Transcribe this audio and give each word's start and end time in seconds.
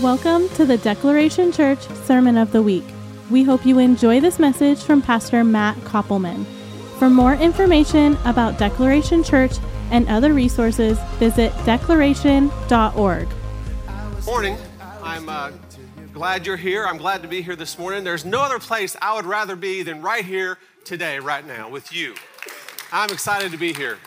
Welcome 0.00 0.48
to 0.50 0.64
the 0.64 0.78
Declaration 0.78 1.52
Church 1.52 1.80
Sermon 2.04 2.36
of 2.36 2.52
the 2.52 2.62
Week. 2.62 2.84
We 3.30 3.42
hope 3.42 3.66
you 3.66 3.78
enjoy 3.78 4.20
this 4.20 4.38
message 4.38 4.80
from 4.80 5.02
Pastor 5.02 5.42
Matt 5.44 5.76
Koppelman. 5.78 6.44
For 6.98 7.10
more 7.10 7.34
information 7.34 8.16
about 8.24 8.58
Declaration 8.58 9.24
Church 9.24 9.52
and 9.90 10.08
other 10.08 10.32
resources, 10.32 10.98
visit 11.18 11.52
declaration.org. 11.64 13.28
Morning. 14.24 14.56
I'm 15.02 15.28
uh, 15.28 15.50
glad 16.12 16.46
you're 16.46 16.56
here. 16.56 16.86
I'm 16.86 16.98
glad 16.98 17.22
to 17.22 17.28
be 17.28 17.42
here 17.42 17.56
this 17.56 17.78
morning. 17.78 18.04
There's 18.04 18.24
no 18.24 18.40
other 18.42 18.60
place 18.60 18.96
I 19.02 19.14
would 19.14 19.26
rather 19.26 19.56
be 19.56 19.82
than 19.82 20.00
right 20.00 20.24
here 20.24 20.58
today, 20.84 21.18
right 21.18 21.46
now, 21.46 21.68
with 21.68 21.92
you. 21.92 22.14
I'm 22.92 23.10
excited 23.10 23.50
to 23.50 23.58
be 23.58 23.72
here. 23.72 23.98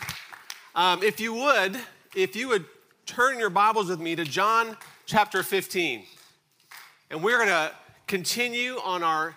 Um, 0.74 1.04
if 1.04 1.20
you 1.20 1.34
would, 1.34 1.78
if 2.16 2.36
you 2.36 2.48
would 2.48 2.66
turn 3.06 3.40
your 3.40 3.50
Bibles 3.50 3.90
with 3.90 4.00
me 4.00 4.16
to 4.16 4.24
John 4.24 4.78
chapter 5.06 5.44
15. 5.44 6.04
And 7.12 7.24
we're 7.24 7.38
going 7.38 7.50
to 7.50 7.72
continue 8.08 8.78
on 8.84 9.04
our. 9.04 9.36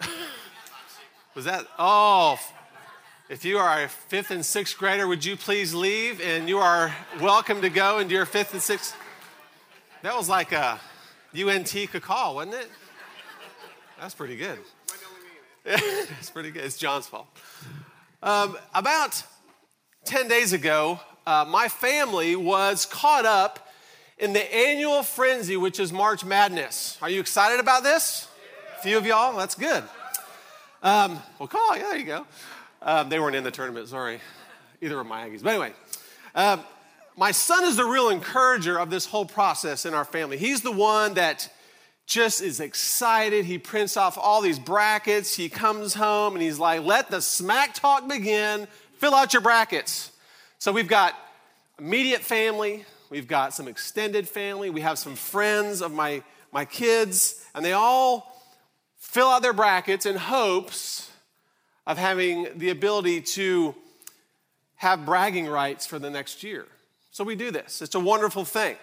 Was 1.34 1.44
that? 1.46 1.66
Oh, 1.78 2.38
if 3.28 3.44
you 3.44 3.58
are 3.58 3.82
a 3.82 3.88
fifth 3.88 4.30
and 4.30 4.44
sixth 4.44 4.76
grader, 4.76 5.08
would 5.08 5.24
you 5.24 5.36
please 5.36 5.72
leave? 5.72 6.20
And 6.20 6.48
you 6.48 6.58
are 6.58 6.94
welcome 7.20 7.62
to 7.62 7.70
go 7.70 7.98
into 7.98 8.14
your 8.14 8.26
fifth 8.26 8.52
and 8.52 8.60
sixth. 8.60 8.94
That 10.02 10.14
was 10.14 10.28
like 10.28 10.52
a 10.52 10.78
UNT 11.34 11.74
call, 12.02 12.34
wasn't 12.34 12.56
it? 12.56 12.68
That's 13.98 14.14
pretty 14.14 14.36
good. 14.36 14.58
That's 15.64 16.28
pretty 16.30 16.50
good. 16.50 16.64
It's 16.64 16.76
John's 16.76 17.06
fault. 17.06 17.28
Um, 18.22 18.58
about 18.74 19.22
10 20.04 20.28
days 20.28 20.52
ago, 20.52 21.00
uh, 21.26 21.46
my 21.48 21.68
family 21.68 22.36
was 22.36 22.84
caught 22.84 23.24
up 23.24 23.71
in 24.22 24.32
the 24.32 24.54
annual 24.54 25.02
frenzy, 25.02 25.56
which 25.56 25.80
is 25.80 25.92
March 25.92 26.24
Madness. 26.24 26.96
Are 27.02 27.10
you 27.10 27.18
excited 27.18 27.58
about 27.58 27.82
this? 27.82 28.28
A 28.78 28.82
few 28.82 28.96
of 28.96 29.04
y'all? 29.04 29.36
That's 29.36 29.56
good. 29.56 29.82
Um, 30.80 31.20
well, 31.40 31.48
call. 31.48 31.76
Yeah, 31.76 31.82
there 31.90 31.98
you 31.98 32.04
go. 32.04 32.26
Um, 32.80 33.08
they 33.08 33.18
weren't 33.18 33.34
in 33.34 33.42
the 33.42 33.50
tournament, 33.50 33.88
sorry. 33.88 34.20
Either 34.80 35.00
of 35.00 35.08
my 35.08 35.28
Aggies. 35.28 35.42
But 35.42 35.50
anyway, 35.50 35.72
um, 36.36 36.60
my 37.16 37.32
son 37.32 37.64
is 37.64 37.76
the 37.76 37.84
real 37.84 38.10
encourager 38.10 38.78
of 38.78 38.90
this 38.90 39.06
whole 39.06 39.24
process 39.24 39.86
in 39.86 39.92
our 39.92 40.04
family. 40.04 40.38
He's 40.38 40.60
the 40.60 40.72
one 40.72 41.14
that 41.14 41.52
just 42.06 42.42
is 42.42 42.60
excited. 42.60 43.44
He 43.44 43.58
prints 43.58 43.96
off 43.96 44.16
all 44.16 44.40
these 44.40 44.58
brackets. 44.58 45.34
He 45.34 45.48
comes 45.48 45.94
home 45.94 46.34
and 46.34 46.42
he's 46.42 46.60
like, 46.60 46.84
let 46.84 47.10
the 47.10 47.20
smack 47.20 47.74
talk 47.74 48.08
begin. 48.08 48.68
Fill 48.98 49.16
out 49.16 49.32
your 49.32 49.42
brackets. 49.42 50.12
So 50.58 50.70
we've 50.70 50.86
got 50.86 51.18
immediate 51.76 52.20
family, 52.20 52.84
We've 53.12 53.28
got 53.28 53.52
some 53.52 53.68
extended 53.68 54.26
family. 54.26 54.70
We 54.70 54.80
have 54.80 54.98
some 54.98 55.16
friends 55.16 55.82
of 55.82 55.92
my, 55.92 56.22
my 56.50 56.64
kids, 56.64 57.44
and 57.54 57.62
they 57.62 57.74
all 57.74 58.42
fill 58.96 59.28
out 59.28 59.42
their 59.42 59.52
brackets 59.52 60.06
in 60.06 60.16
hopes 60.16 61.10
of 61.86 61.98
having 61.98 62.48
the 62.56 62.70
ability 62.70 63.20
to 63.20 63.74
have 64.76 65.04
bragging 65.04 65.46
rights 65.46 65.84
for 65.84 65.98
the 65.98 66.08
next 66.08 66.42
year. 66.42 66.64
So 67.10 67.22
we 67.22 67.36
do 67.36 67.50
this. 67.50 67.82
It's 67.82 67.94
a 67.94 68.00
wonderful 68.00 68.46
thing. 68.46 68.76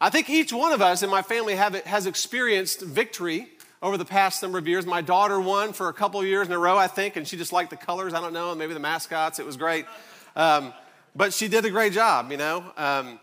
I 0.00 0.10
think 0.10 0.28
each 0.28 0.52
one 0.52 0.72
of 0.72 0.82
us 0.82 1.04
in 1.04 1.08
my 1.08 1.22
family 1.22 1.54
have, 1.54 1.76
has 1.84 2.06
experienced 2.06 2.80
victory 2.80 3.46
over 3.80 3.96
the 3.96 4.04
past 4.04 4.42
number 4.42 4.58
of 4.58 4.66
years. 4.66 4.86
My 4.86 5.02
daughter 5.02 5.40
won 5.40 5.72
for 5.72 5.88
a 5.88 5.92
couple 5.92 6.18
of 6.18 6.26
years 6.26 6.48
in 6.48 6.52
a 6.52 6.58
row, 6.58 6.76
I 6.76 6.88
think, 6.88 7.14
and 7.14 7.28
she 7.28 7.36
just 7.36 7.52
liked 7.52 7.70
the 7.70 7.76
colors. 7.76 8.12
I 8.12 8.20
don't 8.20 8.32
know, 8.32 8.52
maybe 8.56 8.74
the 8.74 8.80
mascots. 8.80 9.38
It 9.38 9.46
was 9.46 9.56
great. 9.56 9.86
Um, 10.34 10.74
but 11.14 11.32
she 11.32 11.46
did 11.46 11.64
a 11.64 11.70
great 11.70 11.92
job, 11.92 12.32
you 12.32 12.38
know. 12.38 12.64
Um, 12.76 13.20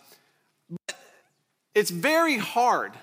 it's 1.75 1.91
very 1.91 2.37
hard 2.37 2.93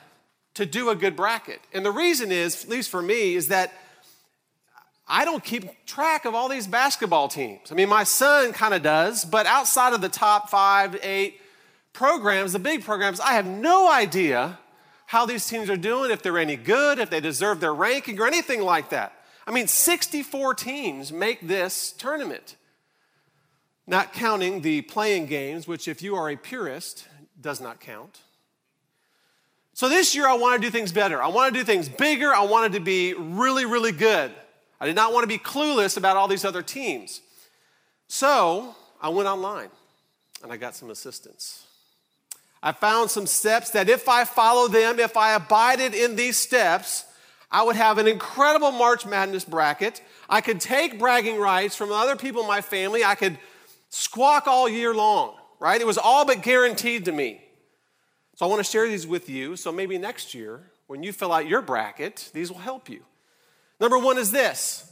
to 0.54 0.66
do 0.66 0.90
a 0.90 0.96
good 0.96 1.14
bracket. 1.14 1.60
And 1.72 1.84
the 1.84 1.92
reason 1.92 2.32
is, 2.32 2.64
at 2.64 2.70
least 2.70 2.90
for 2.90 3.02
me, 3.02 3.34
is 3.34 3.48
that 3.48 3.72
I 5.06 5.24
don't 5.24 5.44
keep 5.44 5.84
track 5.84 6.24
of 6.24 6.34
all 6.34 6.48
these 6.48 6.66
basketball 6.66 7.28
teams. 7.28 7.70
I 7.70 7.74
mean, 7.74 7.88
my 7.88 8.04
son 8.04 8.52
kind 8.52 8.72
of 8.72 8.82
does, 8.82 9.24
but 9.24 9.46
outside 9.46 9.92
of 9.92 10.00
the 10.00 10.08
top 10.08 10.48
five, 10.48 10.98
eight 11.02 11.40
programs, 11.92 12.54
the 12.54 12.58
big 12.58 12.84
programs, 12.84 13.20
I 13.20 13.32
have 13.32 13.46
no 13.46 13.92
idea 13.92 14.58
how 15.06 15.26
these 15.26 15.46
teams 15.46 15.68
are 15.68 15.76
doing, 15.76 16.10
if 16.10 16.22
they're 16.22 16.38
any 16.38 16.56
good, 16.56 16.98
if 16.98 17.10
they 17.10 17.20
deserve 17.20 17.60
their 17.60 17.74
ranking, 17.74 18.18
or 18.18 18.26
anything 18.26 18.62
like 18.62 18.88
that. 18.88 19.12
I 19.46 19.50
mean, 19.50 19.66
64 19.66 20.54
teams 20.54 21.12
make 21.12 21.46
this 21.46 21.92
tournament, 21.92 22.56
not 23.86 24.14
counting 24.14 24.62
the 24.62 24.80
play-in 24.82 25.26
games, 25.26 25.68
which, 25.68 25.88
if 25.88 26.00
you 26.00 26.14
are 26.14 26.30
a 26.30 26.36
purist, 26.36 27.06
does 27.38 27.60
not 27.60 27.80
count. 27.80 28.20
So 29.74 29.88
this 29.88 30.14
year, 30.14 30.28
I 30.28 30.34
want 30.34 30.60
to 30.60 30.66
do 30.66 30.70
things 30.70 30.92
better. 30.92 31.22
I 31.22 31.28
want 31.28 31.52
to 31.52 31.58
do 31.58 31.64
things 31.64 31.88
bigger. 31.88 32.32
I 32.32 32.44
wanted 32.44 32.72
to 32.72 32.80
be 32.80 33.14
really, 33.14 33.64
really 33.64 33.92
good. 33.92 34.30
I 34.80 34.86
did 34.86 34.96
not 34.96 35.12
want 35.12 35.24
to 35.24 35.28
be 35.28 35.38
clueless 35.38 35.96
about 35.96 36.16
all 36.16 36.28
these 36.28 36.44
other 36.44 36.62
teams. 36.62 37.20
So 38.08 38.74
I 39.00 39.08
went 39.08 39.28
online 39.28 39.70
and 40.42 40.52
I 40.52 40.56
got 40.56 40.74
some 40.74 40.90
assistance. 40.90 41.64
I 42.62 42.72
found 42.72 43.10
some 43.10 43.26
steps 43.26 43.70
that 43.70 43.88
if 43.88 44.08
I 44.08 44.24
follow 44.24 44.68
them, 44.68 45.00
if 45.00 45.16
I 45.16 45.34
abided 45.34 45.94
in 45.94 46.16
these 46.16 46.36
steps, 46.36 47.04
I 47.50 47.62
would 47.62 47.76
have 47.76 47.98
an 47.98 48.06
incredible 48.06 48.70
March 48.70 49.04
Madness 49.04 49.44
bracket. 49.44 50.00
I 50.28 50.40
could 50.40 50.60
take 50.60 50.98
bragging 50.98 51.38
rights 51.38 51.76
from 51.76 51.92
other 51.92 52.16
people 52.16 52.42
in 52.42 52.48
my 52.48 52.60
family. 52.60 53.04
I 53.04 53.14
could 53.14 53.38
squawk 53.90 54.46
all 54.46 54.68
year 54.68 54.94
long, 54.94 55.34
right? 55.58 55.80
It 55.80 55.86
was 55.86 55.98
all 55.98 56.24
but 56.24 56.42
guaranteed 56.42 57.04
to 57.06 57.12
me. 57.12 57.41
So 58.34 58.46
I 58.46 58.48
want 58.48 58.64
to 58.64 58.70
share 58.70 58.88
these 58.88 59.06
with 59.06 59.28
you. 59.28 59.56
So 59.56 59.70
maybe 59.70 59.98
next 59.98 60.34
year, 60.34 60.70
when 60.86 61.02
you 61.02 61.12
fill 61.12 61.32
out 61.32 61.46
your 61.46 61.62
bracket, 61.62 62.30
these 62.32 62.50
will 62.50 62.58
help 62.58 62.88
you. 62.88 63.04
Number 63.80 63.98
one 63.98 64.18
is 64.18 64.30
this. 64.30 64.90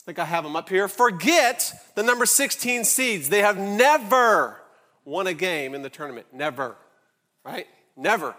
I 0.00 0.02
think 0.06 0.18
I 0.18 0.24
have 0.24 0.44
them 0.44 0.56
up 0.56 0.68
here. 0.68 0.88
Forget 0.88 1.72
the 1.94 2.02
number 2.02 2.26
16 2.26 2.84
seeds. 2.84 3.28
They 3.28 3.40
have 3.40 3.58
never 3.58 4.60
won 5.04 5.26
a 5.26 5.34
game 5.34 5.74
in 5.74 5.82
the 5.82 5.90
tournament. 5.90 6.26
Never. 6.32 6.76
Right? 7.44 7.66
Never. 7.96 8.34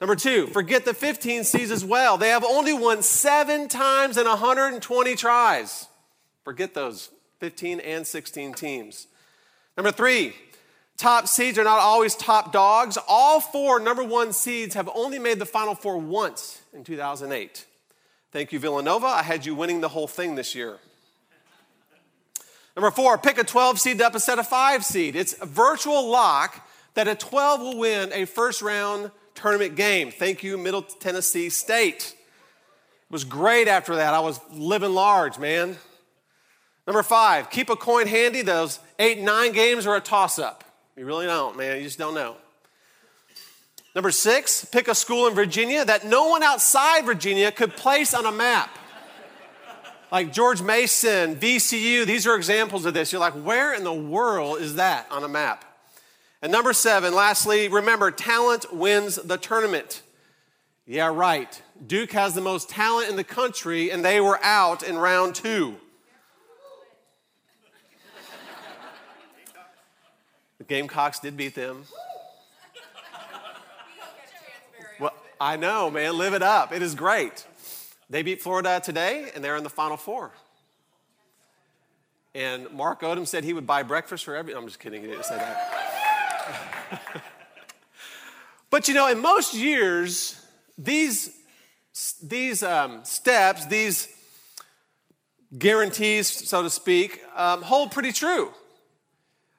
Number 0.00 0.16
two, 0.16 0.48
forget 0.48 0.84
the 0.84 0.94
15 0.94 1.44
seeds 1.44 1.70
as 1.70 1.84
well. 1.84 2.18
They 2.18 2.30
have 2.30 2.44
only 2.44 2.72
won 2.72 3.02
seven 3.02 3.68
times 3.68 4.16
in 4.16 4.26
120 4.26 5.14
tries. 5.14 5.86
Forget 6.44 6.74
those 6.74 7.10
15 7.38 7.80
and 7.80 8.06
16 8.06 8.54
teams. 8.54 9.06
Number 9.76 9.92
three, 9.92 10.34
Top 11.02 11.26
seeds 11.26 11.58
are 11.58 11.64
not 11.64 11.80
always 11.80 12.14
top 12.14 12.52
dogs. 12.52 12.96
All 13.08 13.40
four 13.40 13.80
number 13.80 14.04
one 14.04 14.32
seeds 14.32 14.76
have 14.76 14.88
only 14.94 15.18
made 15.18 15.40
the 15.40 15.44
Final 15.44 15.74
Four 15.74 15.98
once 15.98 16.62
in 16.72 16.84
2008. 16.84 17.66
Thank 18.30 18.52
you, 18.52 18.60
Villanova. 18.60 19.08
I 19.08 19.24
had 19.24 19.44
you 19.44 19.56
winning 19.56 19.80
the 19.80 19.88
whole 19.88 20.06
thing 20.06 20.36
this 20.36 20.54
year. 20.54 20.78
Number 22.76 22.92
four, 22.92 23.18
pick 23.18 23.36
a 23.36 23.42
12 23.42 23.80
seed 23.80 24.00
up 24.00 24.14
instead 24.14 24.38
of 24.38 24.46
five 24.46 24.84
seed. 24.84 25.16
It's 25.16 25.34
a 25.42 25.44
virtual 25.44 26.08
lock 26.08 26.64
that 26.94 27.08
a 27.08 27.16
12 27.16 27.60
will 27.60 27.78
win 27.78 28.12
a 28.12 28.24
first 28.24 28.62
round 28.62 29.10
tournament 29.34 29.74
game. 29.74 30.12
Thank 30.12 30.44
you, 30.44 30.56
Middle 30.56 30.82
Tennessee 30.82 31.48
State. 31.48 32.14
It 32.14 33.10
was 33.10 33.24
great 33.24 33.66
after 33.66 33.96
that. 33.96 34.14
I 34.14 34.20
was 34.20 34.38
living 34.52 34.94
large, 34.94 35.36
man. 35.36 35.78
Number 36.86 37.02
five, 37.02 37.50
keep 37.50 37.70
a 37.70 37.76
coin 37.76 38.06
handy. 38.06 38.42
Those 38.42 38.78
eight, 39.00 39.18
nine 39.18 39.50
games 39.50 39.84
are 39.84 39.96
a 39.96 40.00
toss 40.00 40.38
up. 40.38 40.62
You 40.96 41.06
really 41.06 41.26
don't, 41.26 41.56
man. 41.56 41.78
You 41.78 41.84
just 41.84 41.98
don't 41.98 42.14
know. 42.14 42.36
Number 43.94 44.10
six, 44.10 44.64
pick 44.64 44.88
a 44.88 44.94
school 44.94 45.26
in 45.26 45.34
Virginia 45.34 45.84
that 45.84 46.06
no 46.06 46.28
one 46.28 46.42
outside 46.42 47.04
Virginia 47.04 47.50
could 47.50 47.76
place 47.76 48.14
on 48.14 48.26
a 48.26 48.32
map. 48.32 48.78
Like 50.10 50.32
George 50.32 50.60
Mason, 50.60 51.36
VCU, 51.36 52.04
these 52.04 52.26
are 52.26 52.36
examples 52.36 52.84
of 52.84 52.92
this. 52.92 53.12
You're 53.12 53.20
like, 53.20 53.32
where 53.32 53.72
in 53.72 53.84
the 53.84 53.92
world 53.92 54.60
is 54.60 54.74
that 54.74 55.06
on 55.10 55.24
a 55.24 55.28
map? 55.28 55.64
And 56.42 56.52
number 56.52 56.74
seven, 56.74 57.14
lastly, 57.14 57.68
remember, 57.68 58.10
talent 58.10 58.74
wins 58.74 59.16
the 59.16 59.38
tournament. 59.38 60.02
Yeah, 60.86 61.06
right. 61.06 61.62
Duke 61.86 62.12
has 62.12 62.34
the 62.34 62.40
most 62.42 62.68
talent 62.68 63.08
in 63.08 63.16
the 63.16 63.24
country, 63.24 63.90
and 63.90 64.04
they 64.04 64.20
were 64.20 64.38
out 64.42 64.82
in 64.82 64.98
round 64.98 65.34
two. 65.34 65.76
The 70.62 70.68
Gamecocks 70.68 71.18
did 71.18 71.36
beat 71.36 71.56
them. 71.56 71.84
Well, 75.00 75.12
I 75.40 75.56
know, 75.56 75.90
man. 75.90 76.16
Live 76.16 76.34
it 76.34 76.42
up. 76.42 76.72
It 76.72 76.82
is 76.82 76.94
great. 76.94 77.44
They 78.08 78.22
beat 78.22 78.40
Florida 78.40 78.80
today, 78.84 79.30
and 79.34 79.42
they're 79.42 79.56
in 79.56 79.64
the 79.64 79.70
Final 79.70 79.96
Four. 79.96 80.30
And 82.34 82.70
Mark 82.70 83.00
Odom 83.00 83.26
said 83.26 83.42
he 83.42 83.52
would 83.52 83.66
buy 83.66 83.82
breakfast 83.82 84.24
for 84.24 84.36
every. 84.36 84.54
I'm 84.54 84.66
just 84.66 84.78
kidding. 84.78 85.00
He 85.02 85.08
didn't 85.08 85.24
say 85.24 85.36
that. 85.36 87.02
but 88.70 88.86
you 88.86 88.94
know, 88.94 89.08
in 89.08 89.18
most 89.18 89.54
years, 89.54 90.40
these 90.78 91.36
these 92.22 92.62
um, 92.62 93.04
steps, 93.04 93.66
these 93.66 94.06
guarantees, 95.58 96.28
so 96.28 96.62
to 96.62 96.70
speak, 96.70 97.20
um, 97.34 97.62
hold 97.62 97.90
pretty 97.90 98.12
true. 98.12 98.52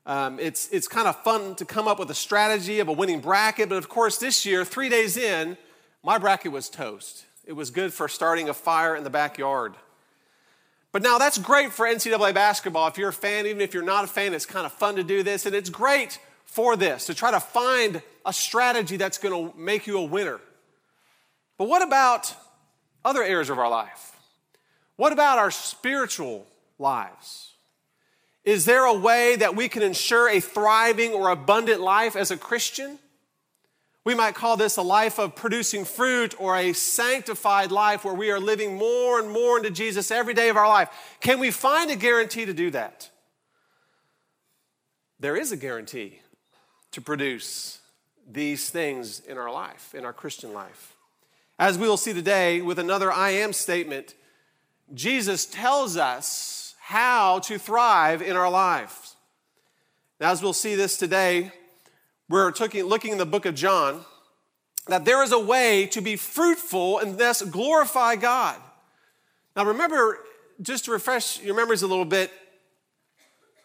Um, 0.05 0.39
it's, 0.39 0.67
it's 0.69 0.87
kind 0.87 1.07
of 1.07 1.21
fun 1.23 1.55
to 1.55 1.65
come 1.65 1.87
up 1.87 1.97
with 1.97 2.11
a 2.11 2.15
strategy 2.15 2.79
of 2.79 2.89
a 2.89 2.91
winning 2.91 3.21
bracket, 3.21 3.69
but 3.69 3.77
of 3.77 3.87
course, 3.87 4.17
this 4.17 4.45
year, 4.45 4.65
three 4.65 4.89
days 4.89 5.15
in, 5.15 5.57
my 6.03 6.17
bracket 6.17 6.51
was 6.51 6.69
toast. 6.69 7.25
It 7.45 7.53
was 7.53 7.71
good 7.71 7.93
for 7.93 8.07
starting 8.07 8.49
a 8.49 8.53
fire 8.53 8.95
in 8.95 9.03
the 9.03 9.09
backyard. 9.09 9.75
But 10.91 11.01
now 11.01 11.17
that's 11.17 11.37
great 11.37 11.71
for 11.71 11.85
NCAA 11.85 12.33
basketball. 12.33 12.87
If 12.87 12.97
you're 12.97 13.09
a 13.09 13.13
fan, 13.13 13.47
even 13.47 13.61
if 13.61 13.73
you're 13.73 13.83
not 13.83 14.03
a 14.03 14.07
fan, 14.07 14.33
it's 14.33 14.45
kind 14.45 14.65
of 14.65 14.71
fun 14.73 14.95
to 14.97 15.03
do 15.03 15.23
this. 15.23 15.45
And 15.45 15.55
it's 15.55 15.69
great 15.69 16.19
for 16.45 16.75
this 16.75 17.07
to 17.07 17.15
try 17.15 17.31
to 17.31 17.39
find 17.39 18.01
a 18.25 18.33
strategy 18.33 18.97
that's 18.97 19.17
going 19.17 19.51
to 19.51 19.57
make 19.57 19.87
you 19.87 19.97
a 19.97 20.03
winner. 20.03 20.39
But 21.57 21.67
what 21.67 21.81
about 21.81 22.35
other 23.03 23.23
areas 23.23 23.49
of 23.49 23.57
our 23.57 23.69
life? 23.69 24.15
What 24.95 25.11
about 25.11 25.39
our 25.39 25.49
spiritual 25.49 26.45
lives? 26.77 27.52
Is 28.45 28.65
there 28.65 28.85
a 28.85 28.93
way 28.93 29.35
that 29.37 29.55
we 29.55 29.69
can 29.69 29.81
ensure 29.81 30.29
a 30.29 30.39
thriving 30.39 31.13
or 31.13 31.29
abundant 31.29 31.79
life 31.79 32.15
as 32.15 32.29
a 32.29 32.37
Christian? 32.37 32.99
We 34.05 34.15
might 34.15 34.35
call 34.35 34.57
this 34.57 34.75
a 34.75 34.81
life 34.81 35.17
of 35.17 35.33
producing 35.33 35.85
fruit 35.85 36.35
or 36.37 36.57
a 36.57 36.73
sanctified 36.73 37.71
life 37.71 38.03
where 38.03 38.13
we 38.13 38.31
are 38.31 38.39
living 38.39 38.75
more 38.75 39.17
and 39.17 39.31
more 39.31 39.57
into 39.57 39.71
Jesus 39.71 40.11
every 40.11 40.33
day 40.33 40.49
of 40.49 40.57
our 40.57 40.67
life. 40.67 40.89
Can 41.21 41.39
we 41.39 41.51
find 41.51 41.89
a 41.89 41.95
guarantee 41.95 42.45
to 42.45 42.53
do 42.53 42.69
that? 42.71 43.09
There 45.21 45.37
is 45.37 45.53
a 45.53 45.57
guarantee 45.57 46.19
to 46.91 46.99
produce 46.99 47.79
these 48.29 48.69
things 48.69 49.21
in 49.21 49.37
our 49.37 49.51
life, 49.51 49.95
in 49.95 50.03
our 50.03 50.11
Christian 50.11 50.53
life. 50.53 50.97
As 51.57 51.77
we 51.77 51.87
will 51.87 51.97
see 51.97 52.13
today 52.13 52.59
with 52.59 52.79
another 52.79 53.09
I 53.09 53.29
am 53.29 53.53
statement, 53.53 54.15
Jesus 54.93 55.45
tells 55.45 55.95
us 55.95 56.62
how 56.93 57.39
to 57.39 57.57
thrive 57.57 58.21
in 58.21 58.35
our 58.35 58.51
lives. 58.51 59.15
Now, 60.19 60.29
as 60.29 60.43
we'll 60.43 60.53
see 60.53 60.75
this 60.75 60.95
today, 60.95 61.51
we're 62.29 62.53
looking 62.53 63.11
in 63.11 63.17
the 63.17 63.25
book 63.25 63.47
of 63.47 63.55
John 63.55 64.05
that 64.87 65.03
there 65.03 65.23
is 65.23 65.31
a 65.31 65.39
way 65.39 65.87
to 65.87 66.01
be 66.01 66.15
fruitful 66.15 66.99
and 66.99 67.17
thus 67.17 67.41
glorify 67.41 68.15
God. 68.15 68.57
Now, 69.55 69.65
remember, 69.65 70.19
just 70.61 70.85
to 70.85 70.91
refresh 70.91 71.41
your 71.41 71.55
memories 71.55 71.81
a 71.81 71.87
little 71.87 72.05
bit, 72.05 72.29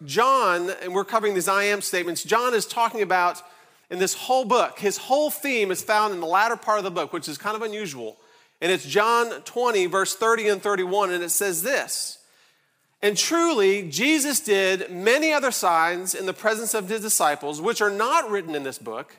John, 0.07 0.71
and 0.83 0.95
we're 0.95 1.05
covering 1.05 1.35
these 1.35 1.49
I 1.49 1.65
am 1.65 1.83
statements, 1.83 2.25
John 2.25 2.55
is 2.55 2.65
talking 2.65 3.03
about 3.03 3.43
in 3.91 3.99
this 3.99 4.15
whole 4.15 4.47
book, 4.47 4.79
his 4.79 4.97
whole 4.97 5.31
theme 5.31 5.71
is 5.71 5.83
found 5.83 6.15
in 6.15 6.21
the 6.21 6.27
latter 6.27 6.57
part 6.57 6.79
of 6.79 6.85
the 6.85 6.91
book, 6.91 7.13
which 7.13 7.29
is 7.29 7.37
kind 7.37 7.57
of 7.57 7.61
unusual. 7.61 8.17
And 8.63 8.73
it's 8.73 8.87
John 8.87 9.43
20, 9.43 9.85
verse 9.85 10.15
30 10.15 10.49
and 10.49 10.63
31, 10.63 11.13
and 11.13 11.23
it 11.23 11.29
says 11.29 11.63
this 11.63 12.18
And 13.01 13.17
truly, 13.17 13.89
Jesus 13.89 14.41
did 14.41 14.91
many 14.91 15.33
other 15.33 15.53
signs 15.53 16.15
in 16.15 16.27
the 16.27 16.33
presence 16.33 16.75
of 16.75 16.89
his 16.89 17.01
disciples, 17.01 17.61
which 17.61 17.81
are 17.81 17.91
not 17.91 18.29
written 18.29 18.55
in 18.55 18.65
this 18.65 18.79
book, 18.79 19.17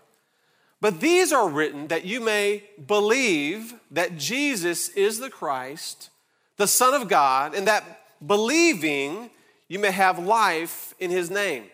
but 0.82 1.00
these 1.00 1.32
are 1.32 1.48
written 1.48 1.88
that 1.88 2.06
you 2.06 2.20
may 2.20 2.64
believe 2.88 3.74
that 3.92 4.18
Jesus 4.18 4.90
is 4.90 5.20
the 5.20 5.30
Christ, 5.30 6.10
the 6.58 6.68
Son 6.68 6.94
of 6.94 7.08
God, 7.08 7.54
and 7.54 7.68
that 7.68 8.02
believing 8.26 9.30
you 9.68 9.80
may 9.80 9.92
have 9.92 10.20
life 10.20 10.94
in 11.00 11.12
his 11.12 11.30
name. 11.30 11.66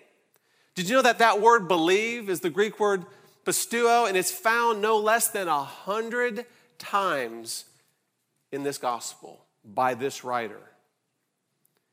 Did 0.76 0.90
you 0.90 0.96
know 0.96 1.02
that 1.02 1.20
that 1.20 1.42
word 1.42 1.68
believe 1.68 2.30
is 2.30 2.42
the 2.42 2.50
Greek 2.50 2.80
word 2.80 3.06
pisteuo, 3.46 4.08
and 4.08 4.18
it's 4.18 4.32
found 4.32 4.82
no 4.82 4.98
less 4.98 5.30
than 5.30 5.48
a 5.48 5.64
hundred 5.64 6.46
times 6.78 7.66
in 8.52 8.64
this 8.64 8.78
gospel 8.78 9.46
by 9.64 9.94
this 9.94 10.24
writer? 10.24 10.62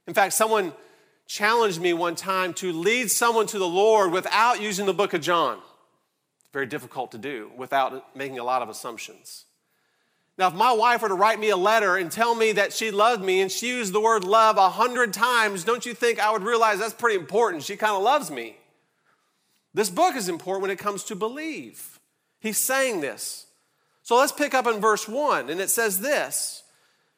In 0.06 0.14
fact, 0.14 0.32
someone 0.32 0.72
challenged 1.26 1.81
me 1.81 1.93
one 1.93 2.14
time 2.14 2.54
to 2.54 2.72
lead 2.72 3.10
someone 3.10 3.46
to 3.46 3.58
the 3.58 3.69
Lord 3.69 4.12
without 4.12 4.60
using 4.60 4.87
the 4.87 4.94
book 4.94 5.14
of 5.14 5.20
John. 5.20 5.58
Very 6.52 6.66
difficult 6.66 7.12
to 7.12 7.19
do 7.19 7.50
without 7.56 8.16
making 8.16 8.38
a 8.38 8.44
lot 8.44 8.62
of 8.62 8.69
assumptions. 8.69 9.46
Now, 10.38 10.49
if 10.49 10.54
my 10.54 10.72
wife 10.72 11.02
were 11.02 11.08
to 11.08 11.14
write 11.14 11.38
me 11.38 11.50
a 11.50 11.56
letter 11.56 11.96
and 11.96 12.10
tell 12.10 12.34
me 12.34 12.52
that 12.52 12.72
she 12.72 12.90
loved 12.90 13.22
me 13.22 13.43
and 13.43 13.50
she 13.50 13.69
used 13.69 13.93
the 13.93 14.00
word 14.00 14.25
love 14.25 14.56
a 14.56 14.70
hundred 14.70 15.12
times, 15.12 15.64
don't 15.64 15.84
you 15.84 15.94
think 15.94 16.19
I 16.19 16.31
would 16.32 16.43
realize 16.43 16.78
that's 16.78 16.94
pretty 16.94 17.19
important? 17.19 17.62
She 17.62 17.76
kind 17.76 17.94
of 17.94 18.02
loves 18.02 18.31
me. 18.31 18.56
This 19.75 19.90
book 19.90 20.16
is 20.16 20.28
important 20.28 20.62
when 20.62 20.70
it 20.70 20.78
comes 20.78 21.05
to 21.05 21.14
believe. 21.14 22.00
He's 22.40 22.58
saying 22.58 23.00
this. 23.00 23.46
So 24.02 24.16
let's 24.16 24.32
pick 24.32 24.52
up 24.52 24.66
in 24.66 24.81
verse 24.81 25.08
1, 25.08 25.48
and 25.48 25.60
it 25.60 25.70
says 25.70 26.00
this 26.00 26.64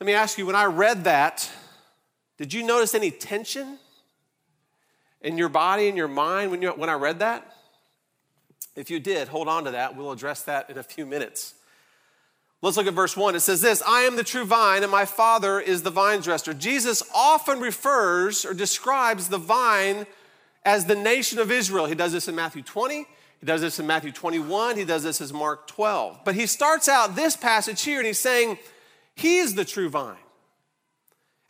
Let 0.00 0.06
me 0.06 0.14
ask 0.14 0.38
you, 0.38 0.46
when 0.46 0.56
I 0.56 0.64
read 0.64 1.04
that, 1.04 1.50
did 2.38 2.54
you 2.54 2.62
notice 2.62 2.94
any 2.94 3.10
tension 3.10 3.76
in 5.20 5.36
your 5.36 5.50
body 5.50 5.88
and 5.88 5.96
your 5.96 6.08
mind 6.08 6.50
when, 6.50 6.62
you, 6.62 6.70
when 6.70 6.88
I 6.88 6.94
read 6.94 7.18
that? 7.18 7.54
If 8.74 8.88
you 8.88 8.98
did, 8.98 9.28
hold 9.28 9.46
on 9.46 9.64
to 9.64 9.72
that. 9.72 9.94
We'll 9.94 10.10
address 10.10 10.42
that 10.44 10.70
in 10.70 10.78
a 10.78 10.82
few 10.82 11.04
minutes. 11.04 11.54
Let's 12.62 12.78
look 12.78 12.86
at 12.86 12.94
verse 12.94 13.14
1. 13.14 13.34
It 13.34 13.40
says 13.40 13.60
this 13.60 13.82
I 13.86 14.00
am 14.00 14.16
the 14.16 14.24
true 14.24 14.46
vine, 14.46 14.82
and 14.82 14.90
my 14.90 15.04
Father 15.04 15.60
is 15.60 15.82
the 15.82 15.90
vine 15.90 16.20
dresser. 16.20 16.54
Jesus 16.54 17.02
often 17.14 17.60
refers 17.60 18.46
or 18.46 18.54
describes 18.54 19.28
the 19.28 19.36
vine 19.36 20.06
as 20.64 20.86
the 20.86 20.94
nation 20.94 21.38
of 21.38 21.50
Israel. 21.50 21.84
He 21.84 21.94
does 21.94 22.12
this 22.12 22.26
in 22.26 22.34
Matthew 22.34 22.62
20. 22.62 23.06
He 23.40 23.46
does 23.46 23.60
this 23.60 23.78
in 23.78 23.86
Matthew 23.86 24.12
21. 24.12 24.78
He 24.78 24.84
does 24.86 25.02
this 25.02 25.20
in 25.20 25.36
Mark 25.36 25.66
12. 25.66 26.20
But 26.24 26.36
he 26.36 26.46
starts 26.46 26.88
out 26.88 27.16
this 27.16 27.36
passage 27.36 27.82
here 27.82 27.98
and 27.98 28.06
he's 28.06 28.18
saying, 28.18 28.58
He 29.20 29.38
is 29.38 29.54
the 29.54 29.64
true 29.64 29.90
vine. 29.90 30.16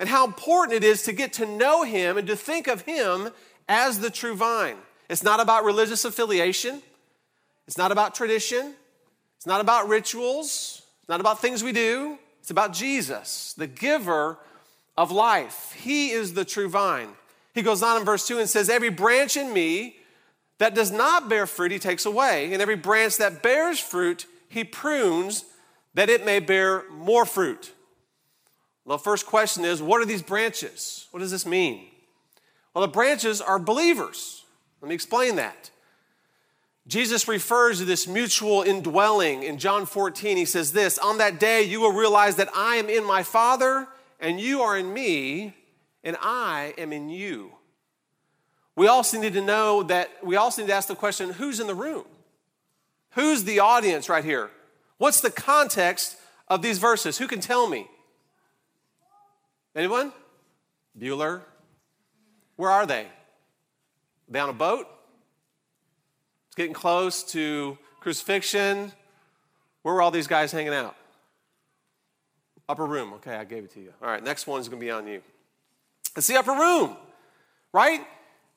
And 0.00 0.09
how 0.09 0.27
important 0.27 0.77
it 0.77 0.85
is 0.85 1.05
to 1.05 1.12
get 1.12 1.35
to 1.35 1.47
know 1.47 1.85
Him 1.85 2.19
and 2.19 2.27
to 2.27 2.35
think 2.35 2.67
of 2.67 2.83
Him 2.83 3.31
as 3.69 4.00
the 4.00 4.11
true 4.11 4.35
vine. 4.35 4.77
It's 5.09 5.23
not 5.23 5.39
about 5.39 5.65
religious 5.65 6.05
affiliation, 6.05 6.83
it's 7.69 7.79
not 7.79 7.93
about 7.93 8.15
tradition, 8.15 8.75
it's 9.37 9.47
not 9.47 9.61
about 9.61 9.89
rituals, 9.89 10.83
it's 11.00 11.09
not 11.09 11.21
about 11.21 11.41
things 11.41 11.62
we 11.62 11.73
do. 11.73 12.19
It's 12.41 12.50
about 12.50 12.73
Jesus, 12.73 13.53
the 13.57 13.67
giver 13.67 14.39
of 14.97 15.12
life. 15.12 15.77
He 15.79 16.11
is 16.11 16.35
the 16.35 16.45
true 16.45 16.69
vine. 16.69 17.11
He 17.55 17.62
goes 17.62 17.83
on 17.83 17.99
in 17.99 18.05
verse 18.05 18.27
2 18.27 18.39
and 18.39 18.49
says, 18.49 18.69
Every 18.69 18.89
branch 18.89 19.37
in 19.37 19.53
me 19.53 19.97
that 20.59 20.75
does 20.75 20.91
not 20.91 21.29
bear 21.29 21.47
fruit, 21.47 21.71
he 21.71 21.79
takes 21.79 22.07
away. 22.07 22.53
And 22.53 22.61
every 22.61 22.77
branch 22.77 23.19
that 23.19 23.43
bears 23.43 23.79
fruit, 23.79 24.27
he 24.49 24.65
prunes 24.65 25.45
that 25.95 26.09
it 26.09 26.25
may 26.25 26.39
bear 26.39 26.85
more 26.91 27.25
fruit. 27.25 27.73
The 28.87 28.99
first 28.99 29.27
question 29.27 29.65
is 29.65 29.83
what 29.83 30.01
are 30.01 30.07
these 30.07 30.23
branches? 30.23 31.07
What 31.11 31.21
does 31.21 31.31
this 31.31 31.47
mean? 31.47 31.87
Well, 32.75 32.83
the 32.83 32.93
branches 32.93 33.41
are 33.41 33.59
believers. 33.59 34.45
Let 34.81 34.89
me 34.89 34.95
explain 34.95 35.37
that. 35.37 35.71
Jesus 36.87 37.29
refers 37.29 37.79
to 37.79 37.85
this 37.85 38.09
mutual 38.09 38.63
indwelling 38.63 39.43
in 39.43 39.59
John 39.59 39.87
14. 39.87 40.37
He 40.37 40.45
says 40.45 40.73
this 40.73 40.99
On 40.99 41.19
that 41.19 41.39
day, 41.39 41.63
you 41.63 41.81
will 41.81 41.93
realize 41.93 42.37
that 42.37 42.49
I 42.55 42.77
am 42.77 42.89
in 42.89 43.05
my 43.05 43.23
Father, 43.23 43.87
and 44.19 44.41
you 44.41 44.63
are 44.63 44.77
in 44.77 44.93
me, 44.93 45.55
and 46.03 46.17
I 46.21 46.75
am 46.79 46.93
in 46.93 47.09
you. 47.09 47.53
We 48.75 48.89
also 48.89 49.21
need 49.21 49.35
to 49.35 49.43
know 49.43 49.83
that 49.85 50.11
we 50.25 50.37
also 50.37 50.63
need 50.63 50.69
to 50.69 50.75
ask 50.75 50.89
the 50.89 50.95
question 50.95 51.31
who's 51.31 51.61
in 51.61 51.67
the 51.67 51.75
room? 51.75 52.05
Who's 53.11 53.45
the 53.45 53.61
audience 53.61 54.09
right 54.09 54.25
here? 54.25 54.51
What's 55.00 55.23
the 55.23 55.30
context 55.30 56.19
of 56.47 56.61
these 56.61 56.76
verses? 56.76 57.16
Who 57.16 57.26
can 57.26 57.40
tell 57.40 57.66
me? 57.66 57.88
Anyone? 59.75 60.12
Bueller? 60.99 61.40
Where 62.57 62.69
are 62.69 62.85
they? 62.85 63.07
On 64.35 64.50
a 64.50 64.52
boat? 64.52 64.87
It's 66.49 66.54
getting 66.54 66.75
close 66.75 67.23
to 67.33 67.78
crucifixion. 68.00 68.92
Where 69.80 69.95
were 69.95 70.02
all 70.02 70.11
these 70.11 70.26
guys 70.26 70.52
hanging 70.52 70.75
out? 70.75 70.95
Upper 72.69 72.85
room. 72.85 73.14
Okay, 73.14 73.35
I 73.35 73.45
gave 73.45 73.64
it 73.64 73.71
to 73.73 73.80
you. 73.80 73.95
All 74.02 74.09
right, 74.11 74.23
next 74.23 74.47
one's 74.47 74.69
going 74.69 74.80
to 74.80 74.85
be 74.85 74.90
on 74.90 75.07
you. 75.07 75.23
It's 76.14 76.26
the 76.26 76.37
upper 76.37 76.52
room, 76.52 76.95
right? 77.73 78.07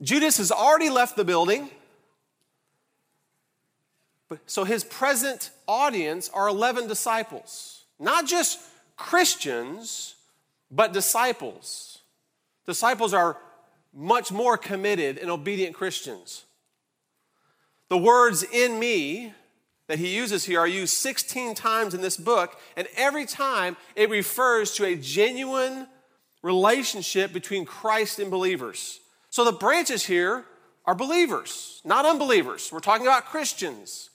Judas 0.02 0.40
has 0.40 0.52
already 0.52 0.90
left 0.90 1.16
the 1.16 1.24
building. 1.24 1.70
So 4.46 4.64
his 4.64 4.84
present 4.84 5.52
audience 5.68 6.30
are 6.34 6.48
11 6.48 6.88
disciples, 6.88 7.86
not 8.00 8.26
just 8.26 8.60
Christians, 8.96 10.16
but 10.72 10.94
disciples. 10.94 12.00
Disciples 12.66 13.14
are 13.14 13.38
much 13.94 14.32
more 14.32 14.58
committed 14.58 15.18
and 15.18 15.30
obedient 15.30 15.76
Christians. 15.76 16.46
The 17.90 17.98
words 17.98 18.44
in 18.44 18.80
me 18.80 19.34
that 19.88 20.00
he 20.00 20.16
uses 20.16 20.46
here 20.46 20.60
are 20.60 20.68
used 20.68 20.94
16 20.96 21.54
times 21.56 21.94
in 21.94 22.02
this 22.02 22.18
book, 22.18 22.60
and 22.76 22.88
every 22.96 23.26
time 23.26 23.78
it 23.96 24.10
refers 24.10 24.74
to 24.76 24.86
a 24.86 24.96
genuine 24.96 25.88
relationship 26.42 27.34
between 27.34 27.66
Christ 27.66 28.18
and 28.20 28.32
believers. 28.32 29.00
So 29.30 29.46
the 29.46 29.52
branches 29.52 30.06
here 30.06 30.46
are 30.86 30.96
believers, 30.96 31.82
not 31.86 32.06
unbelievers. 32.06 32.70
We're 32.72 32.80
talking 32.80 33.06
about 33.06 33.26
Christians. 33.26 34.10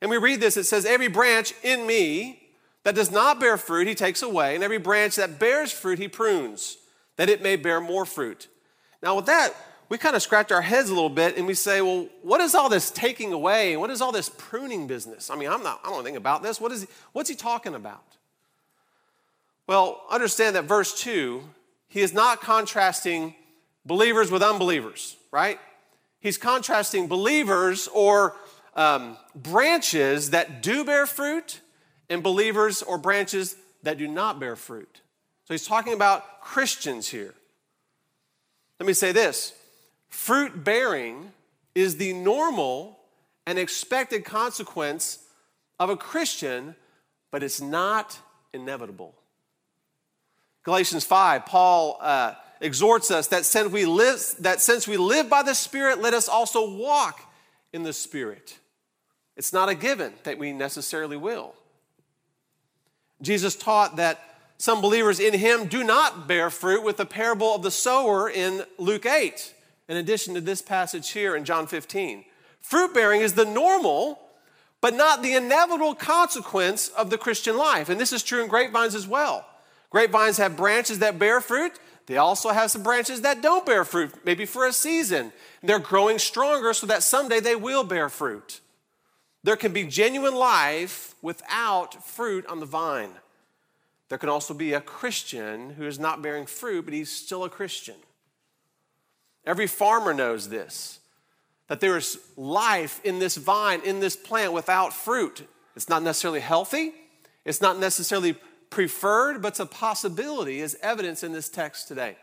And 0.00 0.10
we 0.10 0.18
read 0.18 0.40
this 0.40 0.56
it 0.56 0.64
says, 0.64 0.84
Every 0.84 1.08
branch 1.08 1.54
in 1.62 1.86
me 1.86 2.42
that 2.84 2.94
does 2.94 3.10
not 3.10 3.40
bear 3.40 3.56
fruit, 3.56 3.88
he 3.88 3.94
takes 3.94 4.22
away, 4.22 4.54
and 4.54 4.62
every 4.62 4.78
branch 4.78 5.16
that 5.16 5.38
bears 5.38 5.72
fruit, 5.72 5.98
he 5.98 6.08
prunes, 6.08 6.76
that 7.16 7.28
it 7.28 7.42
may 7.42 7.56
bear 7.56 7.80
more 7.80 8.04
fruit. 8.04 8.48
Now, 9.02 9.16
with 9.16 9.26
that, 9.26 9.54
we 9.88 9.98
kind 9.98 10.16
of 10.16 10.22
scratch 10.22 10.50
our 10.50 10.62
heads 10.62 10.90
a 10.90 10.94
little 10.94 11.10
bit 11.10 11.36
and 11.36 11.46
we 11.46 11.54
say, 11.54 11.80
well, 11.80 12.08
what 12.22 12.40
is 12.40 12.54
all 12.54 12.68
this 12.68 12.90
taking 12.90 13.32
away? 13.32 13.76
What 13.76 13.90
is 13.90 14.00
all 14.00 14.12
this 14.12 14.28
pruning 14.28 14.86
business? 14.86 15.30
I 15.30 15.36
mean, 15.36 15.48
I'm 15.48 15.62
not, 15.62 15.80
I 15.84 15.90
don't 15.90 16.02
think 16.04 16.16
about 16.16 16.42
this. 16.42 16.60
What 16.60 16.72
is 16.72 16.82
he, 16.82 16.88
what's 17.12 17.28
he 17.28 17.36
talking 17.36 17.74
about? 17.74 18.02
Well, 19.66 20.02
understand 20.10 20.56
that 20.56 20.64
verse 20.64 20.98
2, 21.00 21.42
he 21.88 22.00
is 22.00 22.12
not 22.12 22.40
contrasting 22.40 23.34
believers 23.84 24.30
with 24.30 24.42
unbelievers, 24.42 25.16
right? 25.30 25.58
He's 26.20 26.38
contrasting 26.38 27.06
believers 27.06 27.88
or 27.92 28.34
um, 28.76 29.16
branches 29.34 30.30
that 30.30 30.62
do 30.62 30.84
bear 30.84 31.06
fruit 31.06 31.60
and 32.08 32.22
believers 32.22 32.82
or 32.82 32.98
branches 32.98 33.56
that 33.82 33.98
do 33.98 34.06
not 34.06 34.38
bear 34.38 34.54
fruit. 34.54 35.00
So 35.44 35.54
he's 35.54 35.66
talking 35.66 35.92
about 35.92 36.40
Christians 36.40 37.08
here. 37.08 37.34
Let 38.78 38.86
me 38.86 38.92
say 38.92 39.12
this 39.12 39.54
fruit 40.08 40.62
bearing 40.62 41.32
is 41.74 41.96
the 41.96 42.12
normal 42.12 42.98
and 43.46 43.58
expected 43.58 44.24
consequence 44.24 45.18
of 45.78 45.90
a 45.90 45.96
Christian, 45.96 46.74
but 47.30 47.42
it's 47.42 47.60
not 47.60 48.18
inevitable. 48.52 49.14
Galatians 50.64 51.04
5, 51.04 51.46
Paul 51.46 51.98
uh, 52.00 52.34
exhorts 52.60 53.10
us 53.10 53.28
that 53.28 53.44
since, 53.44 53.70
we 53.70 53.84
live, 53.84 54.20
that 54.40 54.60
since 54.60 54.88
we 54.88 54.96
live 54.96 55.30
by 55.30 55.42
the 55.42 55.54
Spirit, 55.54 56.00
let 56.00 56.12
us 56.12 56.28
also 56.28 56.76
walk 56.76 57.20
in 57.72 57.84
the 57.84 57.92
Spirit. 57.92 58.58
It's 59.36 59.52
not 59.52 59.68
a 59.68 59.74
given 59.74 60.14
that 60.24 60.38
we 60.38 60.52
necessarily 60.52 61.16
will. 61.16 61.54
Jesus 63.20 63.54
taught 63.54 63.96
that 63.96 64.20
some 64.58 64.80
believers 64.80 65.20
in 65.20 65.34
him 65.34 65.66
do 65.66 65.84
not 65.84 66.26
bear 66.26 66.48
fruit 66.48 66.82
with 66.82 66.96
the 66.96 67.06
parable 67.06 67.54
of 67.54 67.62
the 67.62 67.70
sower 67.70 68.30
in 68.30 68.64
Luke 68.78 69.04
8, 69.04 69.54
in 69.88 69.96
addition 69.96 70.34
to 70.34 70.40
this 70.40 70.62
passage 70.62 71.10
here 71.10 71.36
in 71.36 71.44
John 71.44 71.66
15. 71.66 72.24
Fruit 72.60 72.94
bearing 72.94 73.20
is 73.20 73.34
the 73.34 73.44
normal, 73.44 74.18
but 74.80 74.94
not 74.94 75.22
the 75.22 75.34
inevitable 75.34 75.94
consequence 75.94 76.88
of 76.88 77.10
the 77.10 77.18
Christian 77.18 77.56
life. 77.56 77.88
And 77.88 78.00
this 78.00 78.12
is 78.12 78.22
true 78.22 78.42
in 78.42 78.48
grapevines 78.48 78.94
as 78.94 79.06
well. 79.06 79.46
Grapevines 79.90 80.38
have 80.38 80.56
branches 80.56 80.98
that 81.00 81.18
bear 81.18 81.40
fruit. 81.40 81.72
They 82.06 82.16
also 82.16 82.50
have 82.50 82.70
some 82.70 82.82
branches 82.82 83.20
that 83.22 83.42
don't 83.42 83.66
bear 83.66 83.84
fruit, 83.84 84.12
maybe 84.24 84.46
for 84.46 84.66
a 84.66 84.72
season. 84.72 85.32
They're 85.62 85.78
growing 85.78 86.18
stronger 86.18 86.72
so 86.72 86.86
that 86.86 87.02
someday 87.02 87.40
they 87.40 87.56
will 87.56 87.84
bear 87.84 88.08
fruit. 88.08 88.60
There 89.46 89.54
can 89.54 89.72
be 89.72 89.84
genuine 89.84 90.34
life 90.34 91.14
without 91.22 92.04
fruit 92.04 92.44
on 92.46 92.58
the 92.58 92.66
vine. 92.66 93.12
There 94.08 94.18
can 94.18 94.28
also 94.28 94.52
be 94.52 94.72
a 94.72 94.80
Christian 94.80 95.70
who 95.74 95.86
is 95.86 96.00
not 96.00 96.20
bearing 96.20 96.46
fruit, 96.46 96.84
but 96.84 96.92
he's 96.92 97.12
still 97.12 97.44
a 97.44 97.48
Christian. 97.48 97.94
Every 99.44 99.68
farmer 99.68 100.12
knows 100.12 100.48
this 100.48 100.98
that 101.68 101.78
there 101.78 101.96
is 101.96 102.18
life 102.36 103.00
in 103.04 103.20
this 103.20 103.36
vine, 103.36 103.82
in 103.84 104.00
this 104.00 104.16
plant 104.16 104.52
without 104.52 104.92
fruit. 104.92 105.48
It's 105.76 105.88
not 105.88 106.02
necessarily 106.02 106.40
healthy, 106.40 106.92
it's 107.44 107.60
not 107.60 107.78
necessarily 107.78 108.34
preferred, 108.70 109.42
but 109.42 109.48
it's 109.48 109.60
a 109.60 109.66
possibility, 109.66 110.60
as 110.60 110.76
evidence 110.82 111.22
in 111.22 111.30
this 111.30 111.48
text 111.48 111.86
today. 111.86 112.16